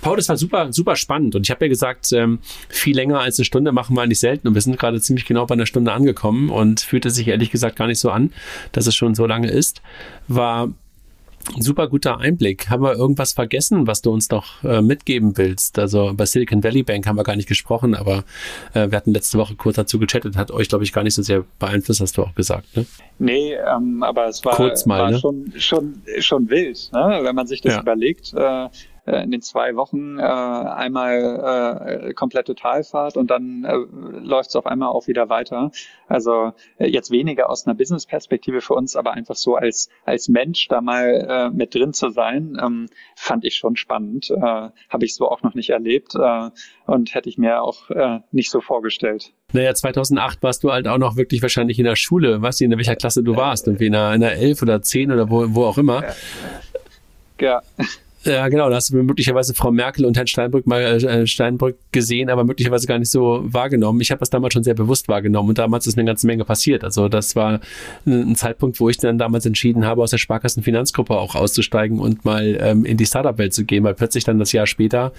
[0.00, 1.34] Paul, das war super, super spannend.
[1.34, 4.48] Und ich habe ja gesagt, ähm, viel länger als eine Stunde machen wir eigentlich selten.
[4.48, 7.76] Und wir sind gerade ziemlich genau bei einer Stunde angekommen und fühlte sich ehrlich gesagt
[7.76, 8.32] gar nicht so an,
[8.72, 9.82] dass es schon so lange ist.
[10.26, 10.70] War
[11.58, 12.70] super guter Einblick.
[12.70, 15.78] Haben wir irgendwas vergessen, was du uns noch äh, mitgeben willst?
[15.78, 18.24] Also bei Silicon Valley Bank haben wir gar nicht gesprochen, aber
[18.74, 21.22] äh, wir hatten letzte Woche kurz dazu gechattet, hat euch, glaube ich, gar nicht so
[21.22, 22.86] sehr beeinflusst, hast du auch gesagt, ne?
[23.18, 25.18] Nee, ähm, aber es war, kurz mal, war ne?
[25.20, 27.20] schon, schon, schon wild, ne?
[27.22, 27.80] wenn man sich das Ja.
[27.82, 28.32] überlegt.
[28.34, 28.68] Äh,
[29.06, 34.66] in den zwei Wochen äh, einmal äh, komplette Talfahrt und dann äh, läuft es auf
[34.66, 35.70] einmal auch wieder weiter.
[36.08, 40.68] Also äh, jetzt weniger aus einer Business-Perspektive für uns, aber einfach so als als Mensch
[40.68, 44.30] da mal äh, mit drin zu sein, ähm, fand ich schon spannend.
[44.30, 46.50] Äh, Habe ich so auch noch nicht erlebt äh,
[46.86, 49.32] und hätte ich mir auch äh, nicht so vorgestellt.
[49.52, 52.42] Naja, 2008 warst du halt auch noch wirklich wahrscheinlich in der Schule.
[52.42, 53.66] Weißt du, in welcher Klasse du warst?
[53.66, 56.02] Irgendwie in einer, in einer 11 oder 10 oder wo, wo auch immer.
[56.02, 56.14] Ja,
[57.40, 57.62] Ja,
[58.24, 58.68] genau.
[58.68, 62.86] Da hast du möglicherweise Frau Merkel und Herrn Steinbrück mal äh, Steinbrück gesehen, aber möglicherweise
[62.86, 64.00] gar nicht so wahrgenommen.
[64.00, 66.84] Ich habe das damals schon sehr bewusst wahrgenommen und damals ist eine ganze Menge passiert.
[66.84, 67.60] Also das war
[68.06, 72.58] ein Zeitpunkt, wo ich dann damals entschieden habe, aus der Sparkassenfinanzgruppe auch auszusteigen und mal
[72.60, 75.12] ähm, in die Startup-Welt zu gehen, weil plötzlich dann das Jahr später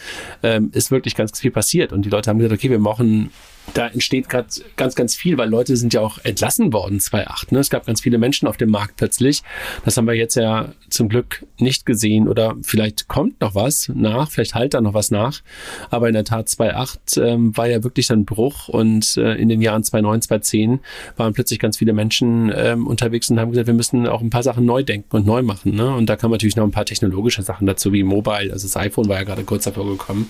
[0.44, 3.32] ähm, ist wirklich ganz viel passiert und die Leute haben gesagt, okay, wir brauchen
[3.74, 7.52] da entsteht gerade ganz, ganz viel, weil Leute sind ja auch entlassen worden 2008.
[7.52, 7.60] Ne?
[7.60, 9.44] Es gab ganz viele Menschen auf dem Markt plötzlich.
[9.84, 14.30] Das haben wir jetzt ja zum Glück nicht gesehen oder vielleicht kommt noch was nach,
[14.30, 15.42] vielleicht halt da noch was nach.
[15.90, 19.62] Aber in der Tat 2008 ähm, war ja wirklich ein Bruch und äh, in den
[19.62, 20.80] Jahren 2009, 2010
[21.18, 24.44] waren plötzlich ganz viele Menschen ähm, unterwegs und haben gesagt, wir müssen auch ein paar
[24.44, 25.76] Sachen neu denken und neu machen.
[25.76, 25.94] Ne?
[25.94, 28.52] Und da kamen natürlich noch ein paar technologische Sachen dazu, wie Mobile.
[28.52, 30.30] Also das iPhone war ja gerade kurz davor gekommen,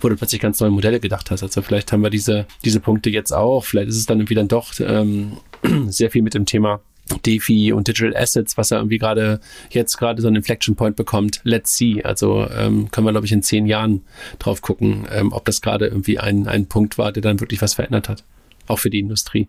[0.00, 1.42] wo du plötzlich ganz neue Modelle gedacht hast.
[1.42, 3.64] Also vielleicht haben wir diese, diese Punkte jetzt auch.
[3.64, 5.38] Vielleicht ist es dann irgendwie dann doch ähm,
[5.88, 6.80] sehr viel mit dem Thema
[7.26, 11.40] DeFi und Digital Assets, was er irgendwie gerade jetzt gerade so einen Inflection Point bekommt.
[11.44, 12.02] Let's see.
[12.02, 14.04] Also ähm, können wir, glaube ich, in zehn Jahren
[14.38, 17.74] drauf gucken, ähm, ob das gerade irgendwie ein, ein Punkt war, der dann wirklich was
[17.74, 18.24] verändert hat.
[18.66, 19.48] Auch für die Industrie.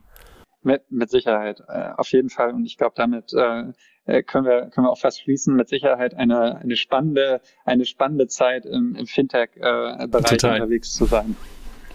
[0.64, 2.52] Mit, mit Sicherheit, äh, auf jeden Fall.
[2.54, 3.66] Und ich glaube, damit äh,
[4.06, 5.56] äh, können wir können wir auch fast schließen.
[5.56, 10.62] Mit Sicherheit eine eine spannende eine spannende Zeit im, im Fintech-Bereich Total.
[10.62, 11.36] unterwegs zu sein.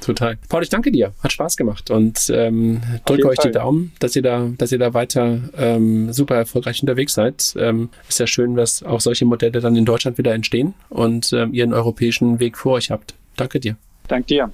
[0.01, 0.39] Total.
[0.49, 1.13] Paul, ich danke dir.
[1.23, 3.53] Hat Spaß gemacht und ähm, drücke euch die Fall.
[3.53, 7.55] Daumen, dass ihr da, dass ihr da weiter ähm, super erfolgreich unterwegs seid.
[7.59, 11.53] Ähm, ist ja schön, dass auch solche Modelle dann in Deutschland wieder entstehen und ähm,
[11.53, 13.15] ihr einen europäischen Weg vor euch habt.
[13.37, 13.77] Danke dir.
[14.09, 14.51] Dank dir.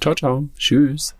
[0.00, 0.48] Ciao, ciao.
[0.58, 1.14] Tschüss.